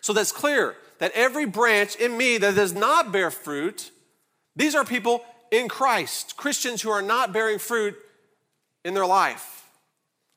So 0.00 0.14
that's 0.14 0.32
clear 0.32 0.74
that 1.00 1.12
every 1.12 1.44
branch 1.44 1.96
in 1.96 2.16
me 2.16 2.38
that 2.38 2.54
does 2.54 2.72
not 2.72 3.12
bear 3.12 3.30
fruit, 3.30 3.90
these 4.56 4.74
are 4.74 4.86
people 4.86 5.22
in 5.52 5.68
Christ, 5.68 6.36
Christians 6.36 6.82
who 6.82 6.90
are 6.90 7.02
not 7.02 7.32
bearing 7.32 7.60
fruit 7.60 7.94
in 8.84 8.94
their 8.94 9.06
life. 9.06 9.68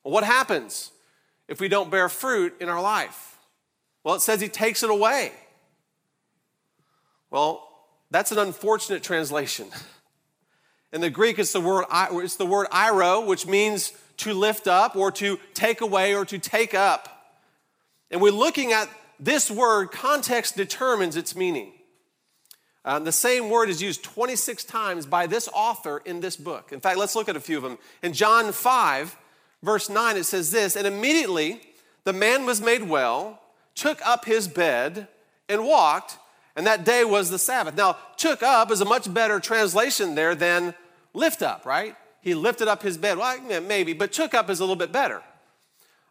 What 0.02 0.22
happens 0.22 0.92
if 1.48 1.58
we 1.58 1.66
don't 1.66 1.90
bear 1.90 2.08
fruit 2.08 2.54
in 2.60 2.68
our 2.68 2.80
life? 2.80 3.38
Well, 4.04 4.14
it 4.14 4.20
says 4.20 4.40
he 4.40 4.48
takes 4.48 4.84
it 4.84 4.90
away. 4.90 5.32
Well, 7.30 7.66
that's 8.10 8.30
an 8.30 8.38
unfortunate 8.38 9.02
translation. 9.02 9.66
In 10.92 11.00
the 11.00 11.10
Greek, 11.10 11.38
it's 11.38 11.52
the 11.52 11.60
word 11.60 11.86
it's 11.90 12.36
the 12.36 12.46
word 12.46 12.68
airo, 12.68 13.26
which 13.26 13.46
means 13.46 13.92
to 14.18 14.32
lift 14.32 14.68
up 14.68 14.94
or 14.94 15.10
to 15.12 15.38
take 15.54 15.80
away 15.80 16.14
or 16.14 16.24
to 16.26 16.38
take 16.38 16.74
up. 16.74 17.38
And 18.10 18.20
we're 18.20 18.30
looking 18.30 18.72
at 18.72 18.88
this 19.18 19.50
word, 19.50 19.90
context 19.90 20.56
determines 20.56 21.16
its 21.16 21.34
meaning. 21.34 21.72
Um, 22.86 23.02
the 23.02 23.10
same 23.10 23.50
word 23.50 23.68
is 23.68 23.82
used 23.82 24.04
26 24.04 24.62
times 24.62 25.06
by 25.06 25.26
this 25.26 25.48
author 25.52 26.00
in 26.04 26.20
this 26.20 26.36
book. 26.36 26.72
In 26.72 26.78
fact, 26.78 26.98
let's 26.98 27.16
look 27.16 27.28
at 27.28 27.34
a 27.34 27.40
few 27.40 27.56
of 27.56 27.64
them. 27.64 27.78
In 28.00 28.12
John 28.12 28.52
5, 28.52 29.16
verse 29.60 29.90
9, 29.90 30.16
it 30.16 30.24
says 30.24 30.52
this 30.52 30.76
And 30.76 30.86
immediately 30.86 31.60
the 32.04 32.12
man 32.12 32.46
was 32.46 32.60
made 32.60 32.84
well, 32.84 33.42
took 33.74 34.04
up 34.06 34.24
his 34.24 34.46
bed, 34.46 35.08
and 35.48 35.64
walked, 35.64 36.16
and 36.54 36.64
that 36.66 36.84
day 36.84 37.04
was 37.04 37.28
the 37.28 37.40
Sabbath. 37.40 37.76
Now, 37.76 37.96
took 38.16 38.42
up 38.42 38.70
is 38.70 38.80
a 38.80 38.84
much 38.84 39.12
better 39.12 39.40
translation 39.40 40.14
there 40.14 40.36
than 40.36 40.72
lift 41.12 41.42
up, 41.42 41.66
right? 41.66 41.96
He 42.20 42.34
lifted 42.34 42.68
up 42.68 42.82
his 42.82 42.96
bed. 42.96 43.18
Well, 43.18 43.60
maybe, 43.62 43.94
but 43.94 44.12
took 44.12 44.32
up 44.32 44.48
is 44.48 44.60
a 44.60 44.62
little 44.62 44.76
bit 44.76 44.92
better. 44.92 45.22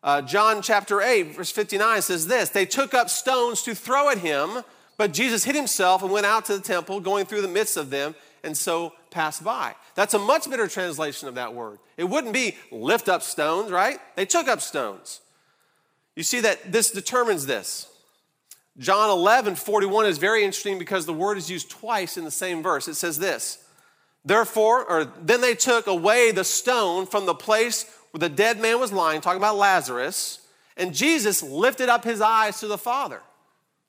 Uh, 0.04 0.22
John 0.22 0.62
chapter 0.62 1.02
8, 1.02 1.36
verse 1.36 1.52
59 1.52 2.02
says 2.02 2.28
this 2.28 2.50
They 2.50 2.66
took 2.66 2.94
up 2.94 3.10
stones 3.10 3.64
to 3.64 3.74
throw 3.74 4.10
at 4.10 4.18
him, 4.18 4.64
but 4.98 5.14
Jesus 5.14 5.44
hid 5.44 5.56
himself 5.56 6.02
and 6.02 6.12
went 6.12 6.26
out 6.26 6.46
to 6.46 6.58
the 6.58 6.64
temple, 6.64 7.00
going 7.00 7.26
through 7.26 7.42
the 7.42 7.48
midst 7.48 7.78
of 7.78 7.90
them, 7.90 8.16
and 8.44 8.56
so 8.56 8.94
passed 9.12 9.44
by. 9.44 9.76
That's 9.96 10.14
a 10.14 10.20
much 10.20 10.50
better 10.50 10.68
translation 10.68 11.28
of 11.28 11.36
that 11.36 11.54
word. 11.54 11.80
It 11.98 12.06
wouldn't 12.06 12.34
be 12.34 12.56
lift 12.72 13.10
up 13.10 13.22
stones, 13.22 13.72
right? 13.72 14.00
They 14.16 14.26
took 14.26 14.48
up 14.48 14.62
stones. 14.62 15.22
You 16.16 16.24
see 16.24 16.42
that 16.42 16.72
this 16.72 16.92
determines 16.92 17.46
this. 17.46 17.88
John 18.78 19.10
11, 19.10 19.56
41 19.56 20.06
is 20.06 20.18
very 20.18 20.44
interesting 20.44 20.78
because 20.78 21.06
the 21.06 21.14
word 21.14 21.38
is 21.38 21.50
used 21.50 21.70
twice 21.70 22.18
in 22.18 22.26
the 22.26 22.32
same 22.32 22.62
verse. 22.62 22.88
It 22.88 22.96
says 22.96 23.18
this 23.18 23.60
Therefore, 24.24 24.84
or 24.86 25.06
then 25.06 25.42
they 25.42 25.56
took 25.56 25.88
away 25.88 26.32
the 26.32 26.44
stone 26.44 27.06
from 27.06 27.26
the 27.26 27.36
place 27.36 27.86
where 28.12 28.20
the 28.20 28.30
dead 28.30 28.60
man 28.60 28.80
was 28.80 28.92
lying, 28.92 29.22
talking 29.22 29.40
about 29.40 29.58
Lazarus, 29.58 30.40
and 30.78 30.94
Jesus 30.94 31.44
lifted 31.44 31.90
up 31.90 32.04
his 32.04 32.22
eyes 32.22 32.60
to 32.60 32.68
the 32.68 32.78
Father. 32.78 33.22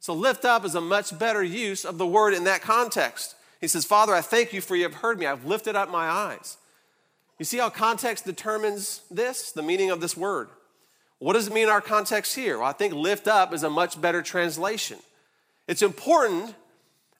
So, 0.06 0.14
lift 0.14 0.44
up 0.44 0.64
is 0.64 0.76
a 0.76 0.80
much 0.80 1.18
better 1.18 1.42
use 1.42 1.84
of 1.84 1.98
the 1.98 2.06
word 2.06 2.32
in 2.32 2.44
that 2.44 2.62
context. 2.62 3.34
He 3.60 3.66
says, 3.66 3.84
Father, 3.84 4.14
I 4.14 4.20
thank 4.20 4.52
you 4.52 4.60
for 4.60 4.76
you 4.76 4.84
have 4.84 4.94
heard 4.94 5.18
me. 5.18 5.26
I've 5.26 5.44
lifted 5.44 5.74
up 5.74 5.90
my 5.90 6.06
eyes. 6.08 6.58
You 7.40 7.44
see 7.44 7.58
how 7.58 7.70
context 7.70 8.24
determines 8.24 9.00
this, 9.10 9.50
the 9.50 9.64
meaning 9.64 9.90
of 9.90 10.00
this 10.00 10.16
word. 10.16 10.48
What 11.18 11.32
does 11.32 11.48
it 11.48 11.52
mean 11.52 11.64
in 11.64 11.70
our 11.70 11.80
context 11.80 12.36
here? 12.36 12.58
Well, 12.58 12.68
I 12.68 12.72
think 12.72 12.94
lift 12.94 13.26
up 13.26 13.52
is 13.52 13.64
a 13.64 13.68
much 13.68 14.00
better 14.00 14.22
translation. 14.22 14.98
It's 15.66 15.82
important, 15.82 16.54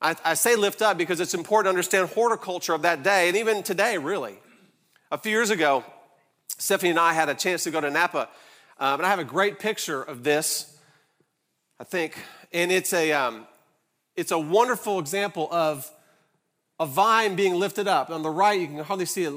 I, 0.01 0.15
I 0.25 0.35
say 0.35 0.55
lift 0.55 0.81
up 0.81 0.97
because 0.97 1.19
it's 1.19 1.35
important 1.35 1.65
to 1.65 1.71
understand 1.71 2.11
horticulture 2.11 2.73
of 2.73 2.83
that 2.83 3.03
day 3.03 3.27
and 3.27 3.37
even 3.37 3.65
today, 3.65 3.99
really. 3.99 4.39
A 5.11 5.19
few 5.19 5.33
years 5.33 5.51
ago, 5.51 5.83
Stephanie 6.57 6.91
and 6.91 7.01
I 7.01 7.15
had 7.15 7.29
a 7.29 7.35
chance 7.35 7.65
to 7.65 7.73
go 7.73 7.81
to 7.81 7.91
Napa, 7.91 8.29
um, 8.79 9.01
and 9.01 9.07
I 9.07 9.11
have 9.11 9.19
a 9.19 9.25
great 9.25 9.59
picture 9.59 10.05
of 10.05 10.23
this, 10.23 10.76
I 11.79 11.85
think, 11.85 12.17
and 12.53 12.73
it's 12.73 12.93
a, 12.95 13.13
um, 13.13 13.47
it's 14.15 14.31
a 14.31 14.39
wonderful 14.39 14.99
example 14.99 15.49
of 15.53 15.91
a 16.81 16.87
vine 16.87 17.37
being 17.37 17.55
lifted 17.55 17.87
up. 17.87 18.11
On 18.11 18.23
the 18.23 18.31
right, 18.31 18.59
you 18.59 18.67
can 18.67 18.79
hardly 18.79 19.05
see 19.05 19.25
it 19.25 19.35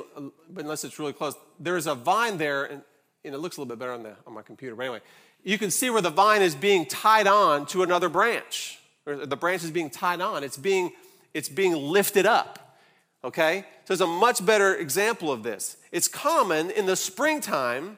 unless 0.56 0.86
it's 0.86 0.98
really 1.00 1.12
close. 1.12 1.36
There's 1.60 1.86
a 1.86 1.96
vine 1.96 2.38
there, 2.38 2.64
and, 2.64 2.82
and, 3.26 3.36
it 3.36 3.40
looks 3.40 3.58
a 3.58 3.62
little 3.62 3.76
bit 3.76 3.80
better 3.80 3.92
on, 3.92 4.04
the, 4.04 4.16
on 4.26 4.34
my 4.34 4.42
computer. 4.42 4.76
But 4.76 4.84
anyway, 4.84 5.02
you 5.44 5.58
can 5.58 5.70
see 5.70 5.90
where 5.90 6.02
the 6.02 6.10
vine 6.10 6.42
is 6.42 6.56
being 6.56 6.86
tied 6.86 7.28
on 7.28 7.66
to 7.68 7.84
another 7.84 8.08
branch, 8.08 8.80
or 9.06 9.26
the 9.26 9.38
branch 9.38 9.66
is 9.66 9.72
being 9.72 9.90
tied 9.90 10.22
on. 10.22 10.44
It's 10.44 10.58
being, 10.58 10.94
it's 11.34 11.50
being 11.50 11.74
lifted 11.74 12.26
up. 12.26 12.78
Okay? 13.22 13.66
So 13.84 13.94
there's 13.94 14.02
a 14.02 14.08
much 14.08 14.46
better 14.46 14.76
example 14.76 15.30
of 15.30 15.44
this. 15.44 15.76
It's 15.92 16.08
common 16.08 16.72
in 16.72 16.86
the 16.86 16.96
springtime 16.96 17.98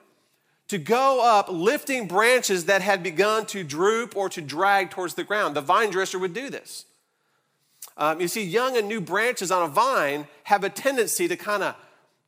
to 0.71 0.77
go 0.77 1.21
up 1.21 1.49
lifting 1.49 2.07
branches 2.07 2.63
that 2.67 2.81
had 2.81 3.03
begun 3.03 3.45
to 3.45 3.61
droop 3.61 4.15
or 4.15 4.29
to 4.29 4.41
drag 4.41 4.89
towards 4.89 5.15
the 5.15 5.23
ground. 5.25 5.53
The 5.53 5.59
vine 5.59 5.89
dresser 5.89 6.17
would 6.17 6.33
do 6.33 6.49
this. 6.49 6.85
Um, 7.97 8.21
you 8.21 8.29
see, 8.29 8.41
young 8.41 8.77
and 8.77 8.87
new 8.87 9.01
branches 9.01 9.51
on 9.51 9.63
a 9.63 9.67
vine 9.67 10.27
have 10.45 10.63
a 10.63 10.69
tendency 10.69 11.27
to 11.27 11.35
kind 11.35 11.61
of 11.61 11.75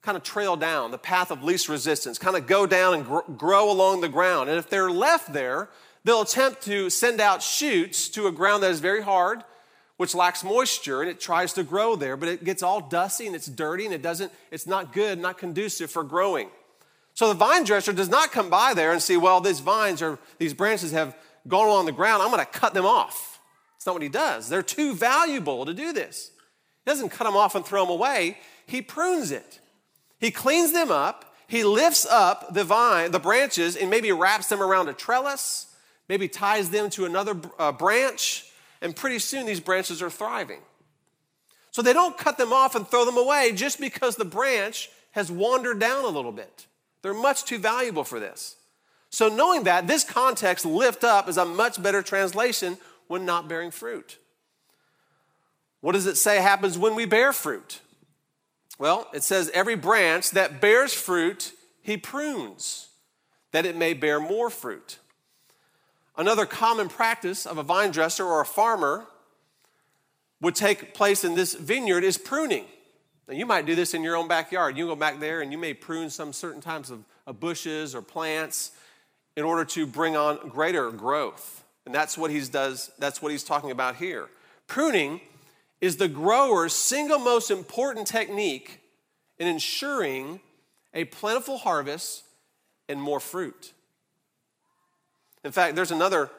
kind 0.01 0.17
of 0.17 0.23
trail 0.23 0.57
down 0.57 0.91
the 0.91 0.97
path 0.97 1.31
of 1.31 1.41
least 1.41 1.69
resistance, 1.69 2.17
kind 2.17 2.35
of 2.35 2.45
go 2.45 2.67
down 2.67 2.95
and 2.95 3.05
gr- 3.05 3.19
grow 3.37 3.71
along 3.71 4.01
the 4.01 4.09
ground. 4.09 4.49
And 4.49 4.59
if 4.59 4.69
they're 4.69 4.91
left 4.91 5.31
there, 5.31 5.69
they'll 6.03 6.23
attempt 6.23 6.63
to 6.63 6.89
send 6.89 7.21
out 7.21 7.41
shoots 7.41 8.09
to 8.09 8.27
a 8.27 8.31
ground 8.33 8.61
that 8.63 8.71
is 8.71 8.81
very 8.81 9.03
hard, 9.03 9.41
which 9.95 10.13
lacks 10.13 10.43
moisture, 10.43 11.01
and 11.01 11.09
it 11.09 11.21
tries 11.21 11.53
to 11.53 11.63
grow 11.63 11.95
there, 11.95 12.17
but 12.17 12.27
it 12.27 12.43
gets 12.43 12.61
all 12.61 12.81
dusty 12.81 13.25
and 13.25 13.37
it's 13.37 13.47
dirty 13.47 13.85
and 13.85 13.93
it 13.93 14.01
doesn't, 14.01 14.33
it's 14.51 14.67
not 14.67 14.91
good, 14.91 15.17
not 15.17 15.37
conducive 15.37 15.89
for 15.89 16.03
growing. 16.03 16.49
So 17.13 17.27
the 17.27 17.35
vine 17.35 17.63
dresser 17.63 17.93
does 17.93 18.09
not 18.09 18.31
come 18.31 18.49
by 18.49 18.73
there 18.73 18.91
and 18.91 19.01
see, 19.01 19.17
well, 19.17 19.39
these 19.39 19.59
vines 19.59 20.01
or 20.01 20.19
these 20.39 20.53
branches 20.53 20.91
have 20.91 21.15
gone 21.47 21.67
along 21.67 21.85
the 21.85 21.91
ground, 21.91 22.23
I'm 22.23 22.31
gonna 22.31 22.45
cut 22.45 22.73
them 22.73 22.85
off. 22.85 23.39
It's 23.75 23.85
not 23.85 23.93
what 23.93 24.01
he 24.01 24.09
does. 24.09 24.49
They're 24.49 24.63
too 24.63 24.95
valuable 24.95 25.65
to 25.65 25.73
do 25.73 25.93
this. 25.93 26.31
He 26.85 26.91
doesn't 26.91 27.09
cut 27.09 27.25
them 27.25 27.35
off 27.35 27.55
and 27.55 27.65
throw 27.65 27.83
them 27.85 27.91
away, 27.91 28.37
he 28.65 28.81
prunes 28.81 29.31
it. 29.31 29.59
He 30.19 30.31
cleans 30.31 30.71
them 30.71 30.89
up, 30.89 31.35
he 31.47 31.63
lifts 31.63 32.05
up 32.05 32.53
the 32.53 32.63
vine, 32.63 33.11
the 33.11 33.19
branches, 33.19 33.75
and 33.75 33.89
maybe 33.89 34.11
wraps 34.11 34.47
them 34.47 34.61
around 34.63 34.89
a 34.89 34.93
trellis, 34.93 35.67
maybe 36.09 36.27
ties 36.27 36.69
them 36.69 36.89
to 36.91 37.05
another 37.05 37.35
uh, 37.59 37.71
branch, 37.71 38.45
and 38.81 38.95
pretty 38.95 39.19
soon 39.19 39.45
these 39.45 39.59
branches 39.59 40.01
are 40.01 40.09
thriving. 40.09 40.61
So 41.71 41.81
they 41.81 41.93
don't 41.93 42.17
cut 42.17 42.37
them 42.37 42.53
off 42.53 42.75
and 42.75 42.87
throw 42.87 43.05
them 43.05 43.17
away 43.17 43.51
just 43.53 43.79
because 43.79 44.15
the 44.15 44.25
branch 44.25 44.89
has 45.11 45.31
wandered 45.31 45.79
down 45.79 46.05
a 46.05 46.09
little 46.09 46.31
bit. 46.31 46.67
They're 47.03 47.13
much 47.13 47.43
too 47.43 47.59
valuable 47.59 48.03
for 48.03 48.19
this. 48.19 48.55
So, 49.11 49.27
knowing 49.27 49.65
that, 49.65 49.85
this 49.85 50.03
context, 50.03 50.65
lift 50.65 51.03
up, 51.03 51.29
is 51.29 51.37
a 51.37 51.45
much 51.45 51.83
better 51.83 52.01
translation 52.01 52.77
when 53.07 53.25
not 53.25 53.47
bearing 53.47 53.69
fruit. 53.69 54.17
What 55.81 55.91
does 55.91 56.07
it 56.07 56.15
say 56.15 56.37
happens 56.37 56.79
when 56.79 56.95
we 56.95 57.05
bear 57.05 57.31
fruit? 57.31 57.81
Well, 58.79 59.07
it 59.13 59.21
says, 59.21 59.51
every 59.53 59.75
branch 59.75 60.31
that 60.31 60.59
bears 60.59 60.93
fruit, 60.93 61.53
he 61.81 61.97
prunes, 61.97 62.89
that 63.51 63.67
it 63.67 63.77
may 63.77 63.93
bear 63.93 64.19
more 64.19 64.49
fruit. 64.49 64.97
Another 66.17 66.45
common 66.45 66.89
practice 66.89 67.45
of 67.45 67.57
a 67.57 67.63
vine 67.63 67.91
dresser 67.91 68.25
or 68.25 68.41
a 68.41 68.45
farmer 68.45 69.05
would 70.41 70.55
take 70.55 70.93
place 70.93 71.23
in 71.23 71.35
this 71.35 71.53
vineyard 71.53 72.03
is 72.03 72.17
pruning. 72.17 72.65
Now, 73.27 73.35
you 73.35 73.45
might 73.45 73.65
do 73.65 73.75
this 73.75 73.93
in 73.93 74.03
your 74.03 74.17
own 74.17 74.27
backyard. 74.27 74.77
You 74.77 74.87
go 74.87 74.95
back 74.95 75.19
there 75.19 75.41
and 75.41 75.51
you 75.51 75.57
may 75.57 75.73
prune 75.73 76.09
some 76.09 76.33
certain 76.33 76.61
types 76.61 76.89
of, 76.89 77.03
of 77.25 77.39
bushes 77.39 77.95
or 77.95 78.01
plants 78.01 78.71
in 79.35 79.43
order 79.43 79.65
to 79.65 79.87
bring 79.87 80.15
on 80.15 80.49
greater 80.49 80.91
growth. 80.91 81.63
And 81.85 81.95
that's 81.95 82.17
what 82.17 82.31
he's 82.31 82.49
does, 82.49 82.91
that's 82.99 83.21
what 83.21 83.31
he's 83.31 83.43
talking 83.43 83.71
about 83.71 83.95
here. 83.95 84.29
Pruning 84.67 85.21
is 85.81 85.97
the 85.97 86.07
grower's 86.07 86.73
single 86.73 87.19
most 87.19 87.51
important 87.51 88.07
technique 88.07 88.79
in 89.37 89.47
ensuring 89.47 90.39
a 90.93 91.05
plentiful 91.05 91.57
harvest 91.57 92.23
and 92.87 93.01
more 93.01 93.19
fruit. 93.19 93.73
In 95.43 95.51
fact, 95.51 95.75
there's 95.75 95.91
another 95.91 96.29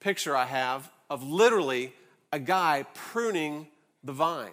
picture 0.00 0.36
I 0.36 0.46
have 0.46 0.90
of 1.08 1.22
literally 1.22 1.92
a 2.32 2.38
guy 2.38 2.86
pruning 2.94 3.68
the 4.02 4.12
vine. 4.12 4.50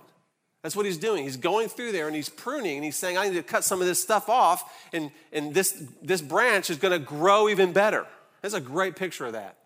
That's 0.64 0.76
what 0.76 0.86
he's 0.86 0.98
doing. 0.98 1.24
He's 1.24 1.38
going 1.38 1.70
through 1.70 1.92
there 1.92 2.08
and 2.08 2.16
he's 2.16 2.30
pruning 2.30 2.76
and 2.76 2.84
he's 2.84 2.96
saying, 2.96 3.18
I 3.18 3.30
need 3.30 3.36
to 3.36 3.44
cut 3.44 3.64
some 3.64 3.80
of 3.80 3.88
this 3.88 4.02
stuff 4.02 4.28
off, 4.28 4.74
and, 4.92 5.12
and 5.32 5.54
this, 5.54 5.84
this 6.02 6.22
branch 6.22 6.70
is 6.70 6.78
going 6.78 6.92
to 6.92 7.00
grow 7.00 7.48
even 7.48 7.74
better. 7.74 8.06
That's 8.42 8.54
a 8.54 8.62
great 8.62 8.96
picture 8.96 9.26
of 9.26 9.34
that. 9.34 9.58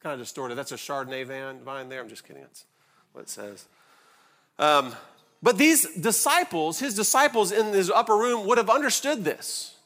Kind 0.00 0.14
of 0.14 0.20
distorted. 0.20 0.54
That's 0.54 0.72
a 0.72 0.76
Chardonnay 0.76 1.26
vine 1.64 1.88
there. 1.88 2.00
I'm 2.00 2.08
just 2.08 2.26
kidding. 2.26 2.42
That's 2.42 2.64
what 3.12 3.22
it 3.22 3.28
says. 3.28 3.66
Um, 4.58 4.94
but 5.42 5.58
these 5.58 5.86
disciples, 5.94 6.78
his 6.78 6.94
disciples 6.94 7.52
in 7.52 7.66
his 7.66 7.90
upper 7.90 8.16
room, 8.16 8.46
would 8.46 8.58
have 8.58 8.70
understood 8.70 9.24
this. 9.24 9.76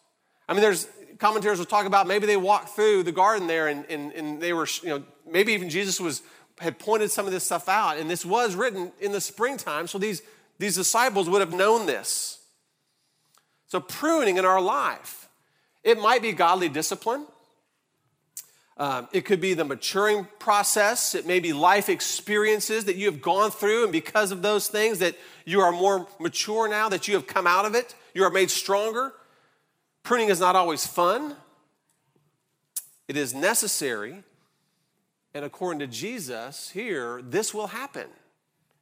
I 0.48 0.52
mean, 0.52 0.62
there's 0.62 0.88
commentators 1.18 1.58
will 1.58 1.66
talk 1.66 1.86
about 1.86 2.06
maybe 2.06 2.26
they 2.26 2.36
walked 2.36 2.70
through 2.70 3.02
the 3.02 3.12
garden 3.12 3.46
there 3.48 3.68
and, 3.68 3.84
and, 3.86 4.12
and 4.12 4.40
they 4.40 4.52
were, 4.52 4.68
you 4.82 4.90
know, 4.90 5.02
maybe 5.30 5.52
even 5.52 5.68
Jesus 5.68 6.00
was 6.00 6.22
had 6.60 6.78
pointed 6.78 7.10
some 7.10 7.26
of 7.26 7.32
this 7.32 7.44
stuff 7.44 7.68
out. 7.68 7.98
And 7.98 8.10
this 8.10 8.24
was 8.24 8.54
written 8.54 8.92
in 9.00 9.12
the 9.12 9.20
springtime, 9.20 9.86
so 9.86 9.98
these, 9.98 10.22
these 10.58 10.74
disciples 10.74 11.28
would 11.28 11.40
have 11.40 11.52
known 11.52 11.86
this. 11.86 12.38
So, 13.66 13.80
pruning 13.80 14.38
in 14.38 14.44
our 14.44 14.60
life, 14.60 15.28
it 15.84 15.98
might 15.98 16.22
be 16.22 16.32
godly 16.32 16.68
discipline. 16.68 17.26
Um, 18.78 19.08
it 19.12 19.24
could 19.24 19.40
be 19.40 19.54
the 19.54 19.64
maturing 19.64 20.26
process. 20.38 21.14
It 21.14 21.26
may 21.26 21.40
be 21.40 21.52
life 21.52 21.88
experiences 21.88 22.84
that 22.84 22.96
you 22.96 23.06
have 23.06 23.20
gone 23.20 23.50
through, 23.50 23.82
and 23.84 23.92
because 23.92 24.30
of 24.30 24.40
those 24.40 24.68
things, 24.68 25.00
that 25.00 25.16
you 25.44 25.60
are 25.60 25.72
more 25.72 26.06
mature 26.20 26.68
now, 26.68 26.88
that 26.88 27.08
you 27.08 27.14
have 27.14 27.26
come 27.26 27.46
out 27.46 27.64
of 27.64 27.74
it, 27.74 27.94
you 28.14 28.22
are 28.22 28.30
made 28.30 28.50
stronger. 28.50 29.12
Pruning 30.04 30.28
is 30.28 30.40
not 30.40 30.56
always 30.56 30.86
fun, 30.86 31.36
it 33.08 33.16
is 33.16 33.34
necessary. 33.34 34.22
And 35.38 35.44
according 35.44 35.78
to 35.78 35.86
Jesus, 35.86 36.70
here, 36.70 37.22
this 37.22 37.54
will 37.54 37.68
happen 37.68 38.08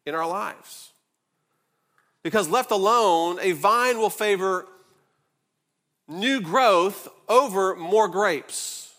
in 0.06 0.14
our 0.14 0.26
lives. 0.26 0.92
Because 2.22 2.48
left 2.48 2.70
alone, 2.70 3.38
a 3.42 3.52
vine 3.52 3.98
will 3.98 4.08
favor 4.08 4.66
new 6.08 6.40
growth 6.40 7.08
over 7.28 7.76
more 7.76 8.08
grapes. 8.08 8.94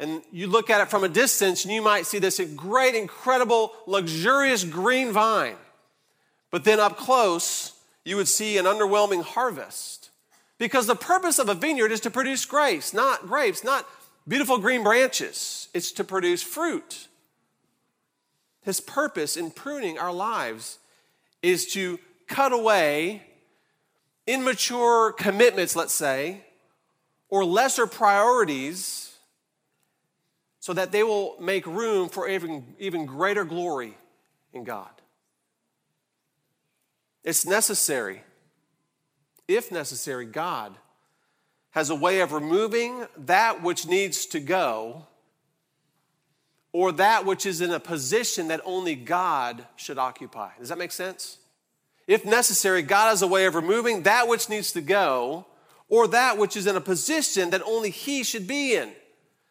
And 0.00 0.22
you 0.32 0.48
look 0.48 0.70
at 0.70 0.80
it 0.80 0.90
from 0.90 1.04
a 1.04 1.08
distance 1.08 1.64
and 1.64 1.72
you 1.72 1.80
might 1.80 2.04
see 2.04 2.18
this 2.18 2.40
great, 2.56 2.96
incredible, 2.96 3.70
luxurious 3.86 4.64
green 4.64 5.12
vine. 5.12 5.54
But 6.50 6.64
then 6.64 6.80
up 6.80 6.96
close, 6.96 7.74
you 8.04 8.16
would 8.16 8.26
see 8.26 8.58
an 8.58 8.64
underwhelming 8.64 9.22
harvest. 9.22 10.10
Because 10.58 10.88
the 10.88 10.96
purpose 10.96 11.38
of 11.38 11.48
a 11.48 11.54
vineyard 11.54 11.92
is 11.92 12.00
to 12.00 12.10
produce 12.10 12.44
grapes, 12.44 12.92
not 12.92 13.28
grapes, 13.28 13.62
not 13.62 13.86
beautiful 14.26 14.58
green 14.58 14.82
branches. 14.82 15.68
It's 15.74 15.92
to 15.92 16.04
produce 16.04 16.42
fruit. 16.42 17.08
His 18.62 18.80
purpose 18.80 19.36
in 19.36 19.50
pruning 19.50 19.98
our 19.98 20.12
lives 20.12 20.78
is 21.42 21.66
to 21.72 21.98
cut 22.26 22.52
away 22.52 23.22
immature 24.26 25.12
commitments, 25.12 25.76
let's 25.76 25.92
say, 25.92 26.42
or 27.28 27.44
lesser 27.44 27.86
priorities 27.86 29.16
so 30.60 30.72
that 30.72 30.92
they 30.92 31.02
will 31.02 31.36
make 31.38 31.66
room 31.66 32.08
for 32.08 32.26
even, 32.26 32.74
even 32.78 33.04
greater 33.04 33.44
glory 33.44 33.98
in 34.54 34.64
God. 34.64 34.88
It's 37.22 37.44
necessary. 37.44 38.22
If 39.46 39.70
necessary, 39.70 40.24
God 40.24 40.74
has 41.74 41.90
a 41.90 41.94
way 41.94 42.20
of 42.20 42.32
removing 42.32 43.04
that 43.16 43.60
which 43.60 43.84
needs 43.84 44.26
to 44.26 44.38
go 44.38 45.04
or 46.72 46.92
that 46.92 47.26
which 47.26 47.46
is 47.46 47.60
in 47.60 47.72
a 47.72 47.80
position 47.80 48.48
that 48.48 48.60
only 48.64 48.94
God 48.94 49.66
should 49.74 49.98
occupy. 49.98 50.50
Does 50.60 50.68
that 50.68 50.78
make 50.78 50.92
sense? 50.92 51.38
If 52.06 52.24
necessary, 52.24 52.82
God 52.82 53.08
has 53.10 53.22
a 53.22 53.26
way 53.26 53.46
of 53.46 53.56
removing 53.56 54.04
that 54.04 54.28
which 54.28 54.48
needs 54.48 54.70
to 54.72 54.80
go 54.80 55.46
or 55.88 56.06
that 56.08 56.38
which 56.38 56.56
is 56.56 56.68
in 56.68 56.76
a 56.76 56.80
position 56.80 57.50
that 57.50 57.62
only 57.62 57.90
He 57.90 58.22
should 58.22 58.46
be 58.46 58.76
in. 58.76 58.92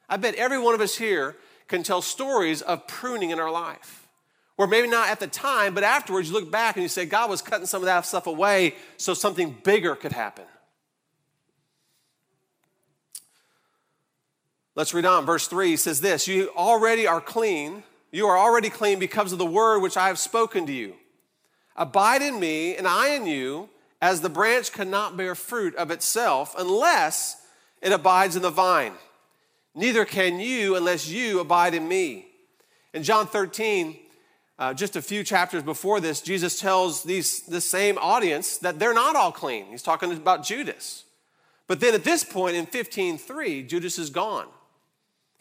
I 0.07 0.15
bet 0.15 0.35
every 0.35 0.59
one 0.59 0.73
of 0.73 0.79
us 0.81 0.97
here 0.97 1.35
can 1.67 1.83
tell 1.83 2.01
stories 2.01 2.61
of 2.61 2.87
pruning 2.87 3.31
in 3.31 3.39
our 3.39 3.51
life. 3.51 4.07
Or 4.55 4.65
maybe 4.65 4.87
not 4.87 5.09
at 5.09 5.19
the 5.19 5.27
time, 5.27 5.73
but 5.73 5.83
afterwards 5.83 6.29
you 6.29 6.35
look 6.35 6.49
back 6.49 6.77
and 6.77 6.83
you 6.83 6.89
say, 6.89 7.05
God 7.05 7.29
was 7.29 7.41
cutting 7.41 7.65
some 7.65 7.81
of 7.81 7.87
that 7.87 8.05
stuff 8.05 8.27
away 8.27 8.75
so 8.95 9.13
something 9.13 9.57
bigger 9.63 9.95
could 9.95 10.13
happen. 10.13 10.45
Let's 14.75 14.93
read 14.93 15.05
on. 15.05 15.25
Verse 15.25 15.47
3 15.47 15.77
says 15.77 16.01
this 16.01 16.27
You 16.27 16.51
already 16.55 17.05
are 17.07 17.21
clean. 17.21 17.83
You 18.11 18.27
are 18.27 18.37
already 18.37 18.69
clean 18.69 18.99
because 18.99 19.31
of 19.31 19.39
the 19.39 19.45
word 19.45 19.79
which 19.79 19.97
I 19.97 20.07
have 20.07 20.19
spoken 20.19 20.65
to 20.67 20.73
you. 20.73 20.93
Abide 21.75 22.21
in 22.21 22.39
me, 22.39 22.75
and 22.75 22.87
I 22.87 23.09
in 23.09 23.25
you, 23.25 23.69
as 24.01 24.21
the 24.21 24.29
branch 24.29 24.71
cannot 24.71 25.17
bear 25.17 25.33
fruit 25.33 25.75
of 25.75 25.89
itself 25.89 26.53
unless 26.57 27.37
it 27.81 27.91
abides 27.91 28.35
in 28.35 28.41
the 28.41 28.51
vine. 28.51 28.93
Neither 29.75 30.05
can 30.05 30.39
you 30.39 30.75
unless 30.75 31.07
you 31.07 31.39
abide 31.39 31.73
in 31.73 31.87
me. 31.87 32.27
In 32.93 33.01
John 33.01 33.25
13, 33.25 33.97
uh, 34.59 34.73
just 34.73 34.95
a 34.95 35.01
few 35.01 35.23
chapters 35.23 35.63
before 35.63 35.99
this, 35.99 36.21
Jesus 36.21 36.59
tells 36.59 37.03
these, 37.03 37.41
the 37.41 37.61
same 37.61 37.97
audience 37.97 38.59
that 38.59 38.77
they're 38.77 38.93
not 38.93 39.15
all 39.15 39.31
clean. 39.31 39.65
He's 39.65 39.81
talking 39.81 40.11
about 40.11 40.43
Judas. 40.43 41.05
But 41.67 41.79
then 41.79 41.95
at 41.95 42.03
this 42.03 42.23
point 42.23 42.55
in 42.55 42.67
15:3, 42.67 43.63
Judas 43.63 43.97
is 43.97 44.09
gone. 44.09 44.47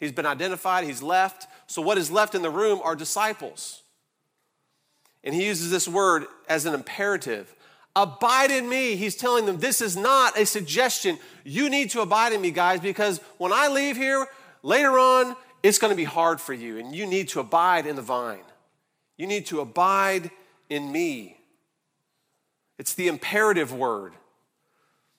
He's 0.03 0.11
been 0.11 0.25
identified, 0.25 0.83
he's 0.83 1.01
left. 1.01 1.47
So 1.65 1.81
what 1.81 1.97
is 1.97 2.11
left 2.11 2.35
in 2.35 2.41
the 2.41 2.49
room 2.49 2.81
are 2.83 2.93
disciples. 2.93 3.81
And 5.23 5.33
he 5.33 5.45
uses 5.45 5.71
this 5.71 5.87
word 5.87 6.25
as 6.49 6.65
an 6.65 6.73
imperative. 6.73 7.55
Abide 7.95 8.51
in 8.51 8.67
me. 8.67 8.97
He's 8.97 9.15
telling 9.15 9.45
them 9.45 9.59
this 9.59 9.79
is 9.79 9.95
not 9.95 10.37
a 10.37 10.45
suggestion. 10.45 11.19
You 11.45 11.69
need 11.69 11.91
to 11.91 12.01
abide 12.01 12.33
in 12.33 12.41
me, 12.41 12.51
guys, 12.51 12.81
because 12.81 13.21
when 13.37 13.53
I 13.53 13.69
leave 13.69 13.95
here 13.95 14.27
later 14.61 14.99
on, 14.99 15.37
it's 15.61 15.79
going 15.79 15.91
to 15.91 15.95
be 15.95 16.03
hard 16.03 16.41
for 16.41 16.53
you, 16.53 16.79
and 16.79 16.93
you 16.93 17.05
need 17.05 17.29
to 17.29 17.39
abide 17.39 17.85
in 17.85 17.95
the 17.95 18.01
vine. 18.01 18.43
You 19.17 19.25
need 19.25 19.45
to 19.45 19.61
abide 19.61 20.31
in 20.69 20.91
me. 20.91 21.37
It's 22.77 22.93
the 22.93 23.07
imperative 23.07 23.71
word. 23.71 24.15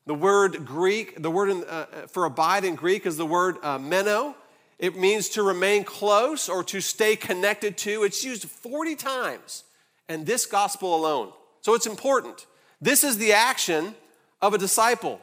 The 0.04 0.14
word 0.14 0.66
Greek, 0.66 1.22
the 1.22 1.30
word 1.30 1.48
in, 1.48 1.64
uh, 1.64 1.86
for 2.08 2.26
abide 2.26 2.64
in 2.64 2.74
Greek 2.74 3.06
is 3.06 3.16
the 3.16 3.24
word 3.24 3.56
uh, 3.62 3.78
meno. 3.78 4.36
It 4.78 4.96
means 4.96 5.28
to 5.30 5.42
remain 5.42 5.84
close 5.84 6.48
or 6.48 6.64
to 6.64 6.80
stay 6.80 7.16
connected 7.16 7.76
to. 7.78 8.02
It's 8.02 8.24
used 8.24 8.44
40 8.48 8.96
times 8.96 9.64
in 10.08 10.24
this 10.24 10.46
gospel 10.46 10.94
alone. 10.94 11.32
So 11.60 11.74
it's 11.74 11.87
important. 11.87 12.46
This 12.80 13.04
is 13.04 13.18
the 13.18 13.32
action 13.32 13.94
of 14.42 14.52
a 14.52 14.58
disciple. 14.58 15.20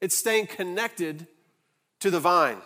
It's 0.00 0.16
staying 0.16 0.46
connected 0.46 1.26
to 2.00 2.10
the 2.10 2.20
vine. 2.20 2.58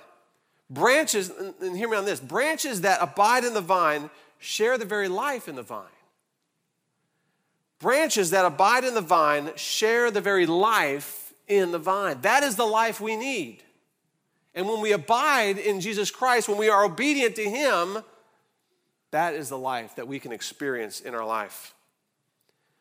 Branches, 0.70 1.31
and 1.61 1.77
hear 1.77 1.88
me 1.88 1.97
on 1.97 2.05
this 2.05 2.20
branches 2.20 2.81
that 2.83 3.03
abide 3.03 3.44
in 3.44 3.55
the 3.55 3.61
vine 3.61 4.11
share 4.38 4.77
the 4.77 4.85
very 4.85 5.09
life 5.09 5.49
in 5.49 5.57
the 5.57 5.62
vine. 5.62 5.87
Branches 7.79 8.31
that 8.31 8.44
abide 8.44 8.85
in 8.85 8.94
the 8.94 9.01
vine 9.01 9.51
share 9.57 10.11
the 10.11 10.20
very 10.20 10.47
life 10.47 11.33
in 11.49 11.70
the 11.70 11.79
vine. 11.79 12.20
That 12.23 12.42
is 12.42 12.57
the 12.57 12.66
life 12.66 13.01
we 13.01 13.16
need. 13.16 13.62
And 14.55 14.69
when 14.69 14.81
we 14.81 14.93
abide 14.93 15.59
in 15.59 15.81
Jesus 15.81 16.11
Christ, 16.11 16.49
when 16.49 16.59
we 16.59 16.69
are 16.69 16.85
obedient 16.85 17.35
to 17.37 17.49
Him, 17.49 17.99
that 19.11 19.35
is 19.35 19.49
the 19.49 19.59
life 19.59 19.97
that 19.97 20.09
we 20.09 20.19
can 20.19 20.33
experience 20.33 21.01
in 21.01 21.14
our 21.14 21.25
life. 21.25 21.75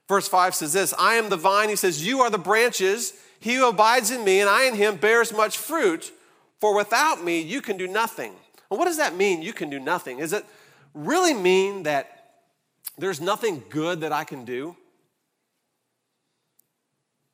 Verse 0.08 0.28
5 0.28 0.56
says 0.56 0.74
this 0.74 0.94
I 0.98 1.16
am 1.16 1.30
the 1.30 1.38
vine. 1.38 1.70
He 1.70 1.76
says, 1.76 2.06
You 2.06 2.22
are 2.22 2.30
the 2.30 2.38
branches. 2.38 3.14
He 3.40 3.56
who 3.56 3.68
abides 3.68 4.10
in 4.10 4.24
me 4.24 4.40
and 4.40 4.50
I 4.50 4.66
in 4.66 4.76
him 4.76 4.96
bears 4.96 5.34
much 5.34 5.58
fruit, 5.58 6.12
for 6.60 6.76
without 6.76 7.24
me 7.24 7.42
you 7.42 7.62
can 7.62 7.78
do 7.78 7.88
nothing. 7.88 8.34
And 8.70 8.80
what 8.80 8.86
does 8.86 8.98
that 8.98 9.16
mean, 9.16 9.42
you 9.42 9.54
can 9.54 9.70
do 9.70 9.80
nothing? 9.80 10.20
Does 10.20 10.34
it 10.34 10.46
really 10.94 11.34
mean 11.34 11.84
that 11.84 12.36
there's 12.98 13.20
nothing 13.20 13.64
good 13.70 14.02
that 14.02 14.12
I 14.12 14.24
can 14.24 14.46
do? 14.46 14.76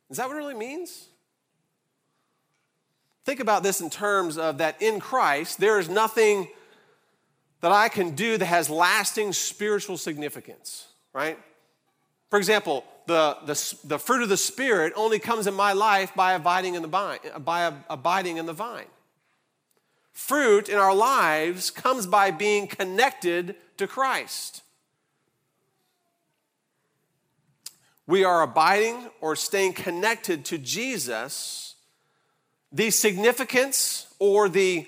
Is 0.09 0.17
that 0.17 0.27
what 0.27 0.35
it 0.35 0.39
really 0.39 0.55
means? 0.55 1.08
Think 3.29 3.41
about 3.41 3.61
this 3.61 3.79
in 3.79 3.91
terms 3.91 4.39
of 4.39 4.57
that 4.57 4.81
in 4.81 4.99
Christ, 4.99 5.59
there 5.59 5.77
is 5.77 5.87
nothing 5.87 6.47
that 7.61 7.71
I 7.71 7.87
can 7.87 8.15
do 8.15 8.39
that 8.39 8.45
has 8.47 8.71
lasting 8.71 9.33
spiritual 9.33 9.97
significance, 9.97 10.87
right? 11.13 11.37
For 12.31 12.39
example, 12.39 12.83
the, 13.05 13.37
the, 13.45 13.75
the 13.83 13.99
fruit 13.99 14.23
of 14.23 14.29
the 14.29 14.35
Spirit 14.35 14.93
only 14.95 15.19
comes 15.19 15.45
in 15.45 15.53
my 15.53 15.73
life 15.73 16.11
by 16.15 16.33
abiding 16.33 16.73
in 16.73 16.81
the 16.81 16.87
vine, 16.87 17.19
by 17.37 17.71
abiding 17.87 18.37
in 18.37 18.47
the 18.47 18.53
vine. 18.53 18.87
Fruit 20.11 20.67
in 20.67 20.79
our 20.79 20.95
lives 20.95 21.69
comes 21.69 22.07
by 22.07 22.31
being 22.31 22.65
connected 22.65 23.55
to 23.77 23.85
Christ. 23.85 24.63
We 28.07 28.23
are 28.23 28.41
abiding 28.41 29.11
or 29.21 29.35
staying 29.35 29.73
connected 29.73 30.45
to 30.45 30.57
Jesus. 30.57 31.68
The 32.71 32.91
significance 32.91 34.07
or 34.19 34.49
the 34.49 34.87